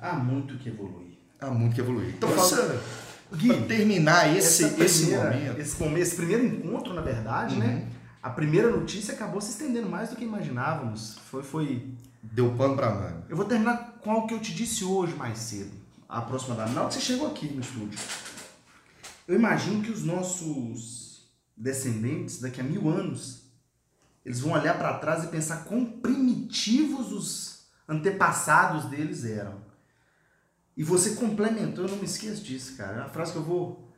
Há 0.00 0.14
muito 0.14 0.56
que 0.58 0.68
evoluir. 0.68 1.08
Há 1.40 1.50
muito 1.50 1.74
que 1.74 1.80
evoluir. 1.80 2.14
Então, 2.16 2.30
essa, 2.34 2.80
Gui, 3.34 3.48
para 3.48 3.62
terminar 3.66 4.36
esse, 4.36 4.64
essa 4.64 4.84
esse 4.84 5.06
primeira- 5.06 5.30
momento. 5.30 5.60
Esse, 5.60 5.84
esse 6.00 6.16
primeiro 6.16 6.44
encontro, 6.46 6.92
na 6.92 7.00
verdade, 7.00 7.56
né? 7.56 7.74
Uhum. 7.86 8.00
A 8.22 8.30
primeira 8.30 8.70
notícia 8.70 9.14
acabou 9.14 9.40
se 9.40 9.50
estendendo 9.52 9.88
mais 9.88 10.10
do 10.10 10.16
que 10.16 10.24
imaginávamos. 10.24 11.16
Foi, 11.30 11.42
foi. 11.42 11.88
Deu 12.22 12.50
pano 12.54 12.76
pra 12.76 12.90
manga. 12.90 13.24
Eu 13.30 13.36
vou 13.36 13.46
terminar 13.46 13.98
com 14.02 14.10
algo 14.10 14.26
que 14.26 14.34
eu 14.34 14.40
te 14.40 14.52
disse 14.54 14.84
hoje 14.84 15.14
mais 15.14 15.38
cedo, 15.38 15.70
aproximadamente. 16.06 16.74
Na 16.74 16.80
hora 16.82 16.88
que 16.90 16.94
você 16.96 17.00
chegou 17.00 17.26
aqui 17.28 17.46
no 17.48 17.60
estúdio. 17.62 17.98
Eu 19.26 19.36
imagino 19.36 19.82
que 19.82 19.90
os 19.90 20.04
nossos 20.04 21.30
descendentes, 21.56 22.40
daqui 22.40 22.60
a 22.60 22.64
mil 22.64 22.90
anos, 22.90 23.44
eles 24.24 24.40
vão 24.40 24.52
olhar 24.52 24.76
para 24.76 24.98
trás 24.98 25.24
e 25.24 25.28
pensar 25.28 25.64
quão 25.64 25.82
primitivos 25.86 27.10
os 27.12 27.59
antepassados 27.90 28.84
deles 28.84 29.24
eram. 29.24 29.60
E 30.76 30.84
você 30.84 31.16
complementou, 31.16 31.84
eu 31.84 31.90
não 31.90 31.98
me 31.98 32.04
esqueço 32.04 32.42
disso, 32.42 32.76
cara. 32.76 32.96
É 32.96 33.00
uma 33.00 33.08
frase 33.08 33.32
que 33.32 33.38
eu 33.38 33.42
vou. 33.42 33.90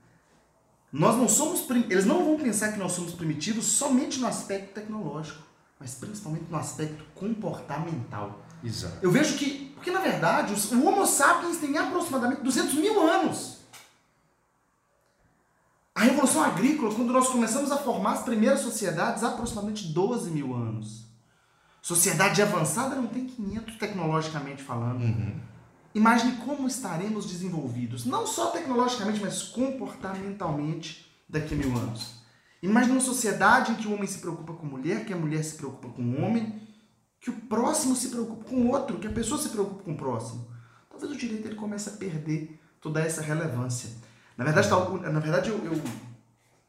Nós 0.90 1.16
não 1.16 1.28
somos. 1.28 1.68
Eles 1.70 2.06
não 2.06 2.24
vão 2.24 2.38
pensar 2.38 2.72
que 2.72 2.78
nós 2.78 2.92
somos 2.92 3.12
primitivos 3.14 3.66
somente 3.66 4.18
no 4.18 4.26
aspecto 4.26 4.72
tecnológico, 4.74 5.42
mas 5.78 5.94
principalmente 5.94 6.46
no 6.50 6.56
aspecto 6.56 7.04
comportamental. 7.14 8.42
Exato. 8.64 8.96
Eu 9.02 9.10
vejo 9.10 9.36
que. 9.36 9.70
Porque 9.74 9.90
na 9.90 10.00
verdade, 10.00 10.54
o 10.54 10.86
Homo 10.86 11.06
sapiens 11.06 11.58
tem 11.58 11.76
aproximadamente 11.76 12.42
200 12.42 12.74
mil 12.74 13.00
anos. 13.00 13.58
A 15.94 16.02
Revolução 16.02 16.42
Agrícola, 16.42 16.94
quando 16.94 17.12
nós 17.12 17.28
começamos 17.28 17.70
a 17.70 17.76
formar 17.76 18.12
as 18.12 18.22
primeiras 18.22 18.60
sociedades, 18.60 19.22
há 19.22 19.28
aproximadamente 19.28 19.88
12 19.88 20.30
mil 20.30 20.54
anos. 20.54 21.01
Sociedade 21.82 22.40
avançada 22.40 22.94
não 22.94 23.08
tem 23.08 23.26
500 23.26 23.76
tecnologicamente 23.76 24.62
falando. 24.62 25.02
Uhum. 25.02 25.34
Imagine 25.94 26.36
como 26.36 26.66
estaremos 26.68 27.26
desenvolvidos, 27.26 28.06
não 28.06 28.26
só 28.26 28.46
tecnologicamente, 28.52 29.20
mas 29.20 29.42
comportamentalmente 29.42 31.06
daqui 31.28 31.54
a 31.54 31.56
mil 31.56 31.76
anos. 31.76 32.22
Imagine 32.62 32.92
uma 32.92 33.00
sociedade 33.00 33.72
em 33.72 33.74
que 33.74 33.88
o 33.88 33.92
homem 33.94 34.06
se 34.06 34.18
preocupa 34.18 34.52
com 34.52 34.66
a 34.66 34.70
mulher, 34.70 35.04
que 35.04 35.12
a 35.12 35.16
mulher 35.16 35.42
se 35.42 35.56
preocupa 35.56 35.88
com 35.88 36.02
o 36.02 36.22
homem, 36.22 36.62
que 37.20 37.30
o 37.30 37.32
próximo 37.32 37.96
se 37.96 38.08
preocupa 38.08 38.44
com 38.44 38.56
o 38.56 38.68
outro, 38.70 38.98
que 38.98 39.06
a 39.08 39.12
pessoa 39.12 39.40
se 39.40 39.48
preocupa 39.48 39.82
com 39.82 39.92
o 39.92 39.96
próximo. 39.96 40.46
Talvez 40.88 41.10
o 41.12 41.16
direito 41.16 41.46
ele 41.48 41.56
comece 41.56 41.88
a 41.88 41.92
perder 41.92 42.60
toda 42.80 43.00
essa 43.00 43.20
relevância. 43.20 43.90
Na 44.36 44.44
verdade, 44.44 44.68
tal- 44.68 44.98
na 44.98 45.18
verdade 45.20 45.50
eu, 45.50 45.58
eu, 45.64 45.82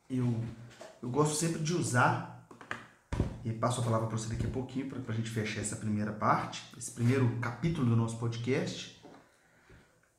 eu, 0.09 0.35
eu 1.01 1.09
gosto 1.09 1.35
sempre 1.35 1.61
de 1.61 1.73
usar, 1.73 2.32
e 3.43 3.51
passo 3.51 3.81
a 3.81 3.83
palavra 3.83 4.07
para 4.07 4.17
você 4.17 4.29
daqui 4.29 4.45
a 4.45 4.49
pouquinho, 4.49 4.89
para 4.89 5.13
a 5.13 5.17
gente 5.17 5.29
fechar 5.29 5.61
essa 5.61 5.75
primeira 5.75 6.13
parte, 6.13 6.63
esse 6.77 6.91
primeiro 6.91 7.37
capítulo 7.39 7.87
do 7.87 7.95
nosso 7.95 8.17
podcast. 8.17 9.01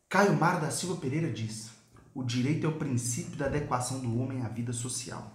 Caio 0.09 0.39
Mar 0.39 0.61
da 0.61 0.71
Silva 0.71 1.01
Pereira 1.01 1.33
diz: 1.33 1.71
o 2.15 2.23
direito 2.23 2.67
é 2.67 2.69
o 2.69 2.79
princípio 2.79 3.37
da 3.37 3.47
adequação 3.47 4.01
do 4.01 4.19
homem 4.21 4.43
à 4.43 4.49
vida 4.49 4.73
social. 4.73 5.33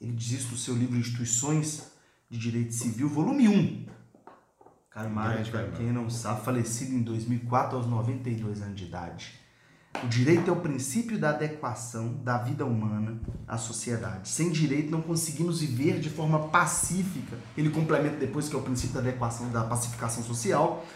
Ele 0.00 0.12
diz 0.12 0.40
isso 0.40 0.52
no 0.52 0.56
seu 0.56 0.74
livro 0.74 0.96
Instituições 0.96 1.92
de 2.30 2.38
Direito 2.38 2.72
Civil, 2.72 3.08
volume 3.08 3.48
1. 3.48 3.86
Caio 4.90 5.14
Grande 5.14 5.50
para 5.50 5.70
quem 5.72 5.92
não 5.92 6.08
sabe, 6.08 6.44
falecido 6.44 6.94
em 6.94 7.02
2004 7.02 7.76
aos 7.76 7.86
92 7.86 8.62
anos 8.62 8.76
de 8.76 8.84
idade. 8.84 9.47
O 10.02 10.06
direito 10.06 10.48
é 10.48 10.52
o 10.52 10.56
princípio 10.56 11.18
da 11.18 11.30
adequação 11.30 12.14
da 12.22 12.38
vida 12.38 12.64
humana 12.64 13.18
à 13.48 13.58
sociedade. 13.58 14.28
Sem 14.28 14.50
direito 14.50 14.90
não 14.90 15.00
conseguimos 15.00 15.60
viver 15.60 15.98
de 15.98 16.08
forma 16.08 16.48
pacífica. 16.48 17.36
Ele 17.56 17.70
complementa 17.70 18.16
depois 18.16 18.48
que 18.48 18.54
é 18.54 18.58
o 18.58 18.62
princípio 18.62 18.94
da 18.94 19.00
adequação 19.00 19.50
da 19.50 19.64
pacificação 19.64 20.22
social. 20.22 20.86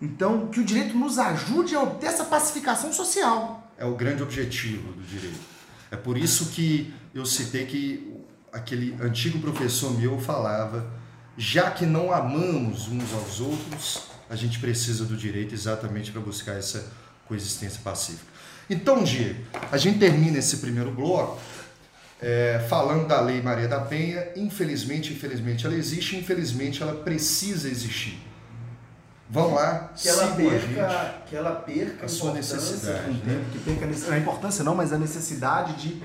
Então, 0.00 0.46
que 0.46 0.60
o 0.60 0.64
direito 0.64 0.96
nos 0.96 1.18
ajude 1.18 1.74
a 1.74 1.82
obter 1.82 2.06
essa 2.06 2.24
pacificação 2.24 2.92
social. 2.92 3.68
É 3.76 3.84
o 3.84 3.96
grande 3.96 4.22
objetivo 4.22 4.92
do 4.92 5.02
direito. 5.02 5.40
É 5.90 5.96
por 5.96 6.16
isso 6.16 6.46
que 6.50 6.94
eu 7.12 7.26
citei 7.26 7.66
que 7.66 8.16
aquele 8.52 8.96
antigo 9.02 9.40
professor 9.40 9.96
meu 9.98 10.18
falava, 10.20 10.88
já 11.36 11.70
que 11.70 11.84
não 11.84 12.12
amamos 12.12 12.86
uns 12.88 13.12
aos 13.12 13.40
outros, 13.40 14.02
a 14.28 14.36
gente 14.36 14.60
precisa 14.60 15.04
do 15.04 15.16
direito 15.16 15.52
exatamente 15.52 16.12
para 16.12 16.20
buscar 16.20 16.52
essa 16.52 16.92
coexistência 17.30 17.80
pacífica. 17.84 18.26
Então, 18.68 19.04
Diego, 19.04 19.40
a 19.70 19.76
gente 19.76 20.00
termina 20.00 20.38
esse 20.38 20.56
primeiro 20.56 20.90
bloco 20.90 21.38
é, 22.20 22.66
falando 22.68 23.06
da 23.06 23.20
Lei 23.20 23.40
Maria 23.40 23.68
da 23.68 23.80
Penha. 23.80 24.26
Infelizmente, 24.34 25.12
infelizmente 25.12 25.64
ela 25.64 25.76
existe, 25.76 26.16
infelizmente 26.16 26.82
ela 26.82 26.94
precisa 26.94 27.68
existir. 27.68 28.18
Vamos 29.32 29.54
lá, 29.54 29.92
que 29.96 30.08
ela 30.08 30.26
perca, 30.34 31.22
que 31.28 31.36
ela 31.36 31.52
perca 31.52 32.06
a 32.06 32.08
sua 32.08 32.32
necessidade, 32.32 33.04
com 33.04 33.10
o 33.10 33.14
né? 33.14 33.20
tempo, 33.24 33.50
que 33.52 33.58
perca 33.60 34.10
a 34.10 34.14
a 34.14 34.18
importância 34.18 34.64
não, 34.64 34.74
mas 34.74 34.92
a 34.92 34.98
necessidade 34.98 35.74
de 35.74 36.02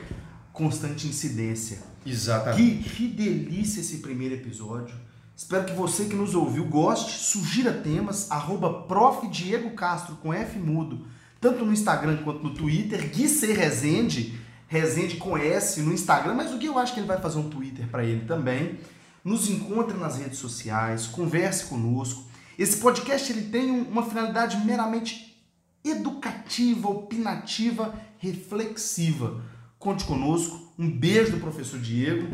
constante 0.53 1.07
incidência. 1.07 1.79
Exatamente. 2.05 2.83
Que, 2.83 2.89
que 2.89 3.07
delícia 3.07 3.81
esse 3.81 3.97
primeiro 3.97 4.35
episódio. 4.35 4.95
Espero 5.35 5.65
que 5.65 5.73
você 5.73 6.05
que 6.05 6.15
nos 6.15 6.35
ouviu 6.35 6.65
goste, 6.65 7.17
sugira 7.17 7.73
temas, 7.73 8.29
arroba 8.29 8.83
prof. 8.83 9.27
Diego 9.27 9.71
Castro 9.71 10.15
com 10.17 10.31
F 10.31 10.59
mudo, 10.59 11.07
tanto 11.45 11.63
no 11.63 11.71
Instagram 11.71 12.17
quanto 12.23 12.41
no 12.43 12.53
Twitter, 12.55 13.07
Gui 13.09 13.27
C. 13.27 13.53
Rezende, 13.53 14.33
Rezende 14.67 15.17
com 15.17 15.37
S 15.37 15.79
no 15.81 15.93
Instagram, 15.93 16.33
mas 16.33 16.51
o 16.51 16.57
Gui 16.57 16.65
eu 16.65 16.79
acho 16.79 16.91
que 16.93 16.99
ele 16.99 17.05
vai 17.07 17.21
fazer 17.21 17.37
um 17.37 17.49
Twitter 17.49 17.87
para 17.87 18.03
ele 18.03 18.25
também. 18.25 18.79
Nos 19.23 19.47
encontre 19.47 19.95
nas 19.95 20.17
redes 20.17 20.39
sociais, 20.39 21.05
converse 21.05 21.65
conosco. 21.65 22.23
Esse 22.57 22.77
podcast 22.77 23.31
ele 23.31 23.43
tem 23.43 23.69
um- 23.69 23.83
uma 23.83 24.03
finalidade 24.03 24.57
meramente 24.65 25.37
educativa, 25.83 26.89
opinativa, 26.89 27.93
reflexiva. 28.17 29.39
Conte 29.77 30.03
conosco. 30.03 30.73
Um 30.79 30.89
beijo 30.89 31.33
do 31.33 31.37
professor 31.37 31.79
Diego. 31.79 32.27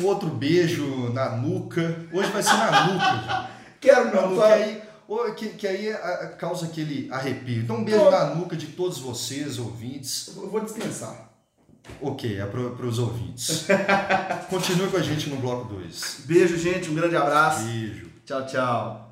Um 0.00 0.04
outro 0.04 0.28
beijo 0.28 1.12
na 1.12 1.36
nuca. 1.36 2.04
Hoje 2.12 2.30
vai 2.32 2.42
ser 2.42 2.52
na 2.54 2.86
nuca. 2.88 3.50
Quero 3.80 4.12
Na 4.14 4.26
nuca, 4.26 4.44
aí, 4.46 4.82
que, 5.36 5.48
que 5.50 5.66
aí 5.66 5.90
a- 5.92 5.96
a- 5.96 6.26
causa 6.28 6.66
aquele 6.66 7.08
arrepio. 7.12 7.62
Então, 7.62 7.76
um 7.76 7.84
beijo 7.84 8.04
Tô. 8.04 8.10
na 8.10 8.34
nuca 8.34 8.56
de 8.56 8.66
todos 8.68 8.98
vocês, 8.98 9.58
ouvintes. 9.58 10.32
Eu 10.36 10.48
vou 10.50 10.60
dispensar. 10.60 11.30
Ok, 12.00 12.38
é 12.40 12.44
para 12.44 12.60
os 12.86 12.98
ouvintes. 12.98 13.66
Continue 14.50 14.90
com 14.90 14.96
a 14.96 15.02
gente 15.02 15.28
no 15.30 15.36
bloco 15.36 15.72
2. 15.74 16.22
Beijo, 16.26 16.56
gente. 16.58 16.90
Um 16.90 16.94
grande 16.96 17.14
abraço. 17.16 17.64
Beijo. 17.64 18.10
Tchau, 18.24 18.44
tchau. 18.46 19.05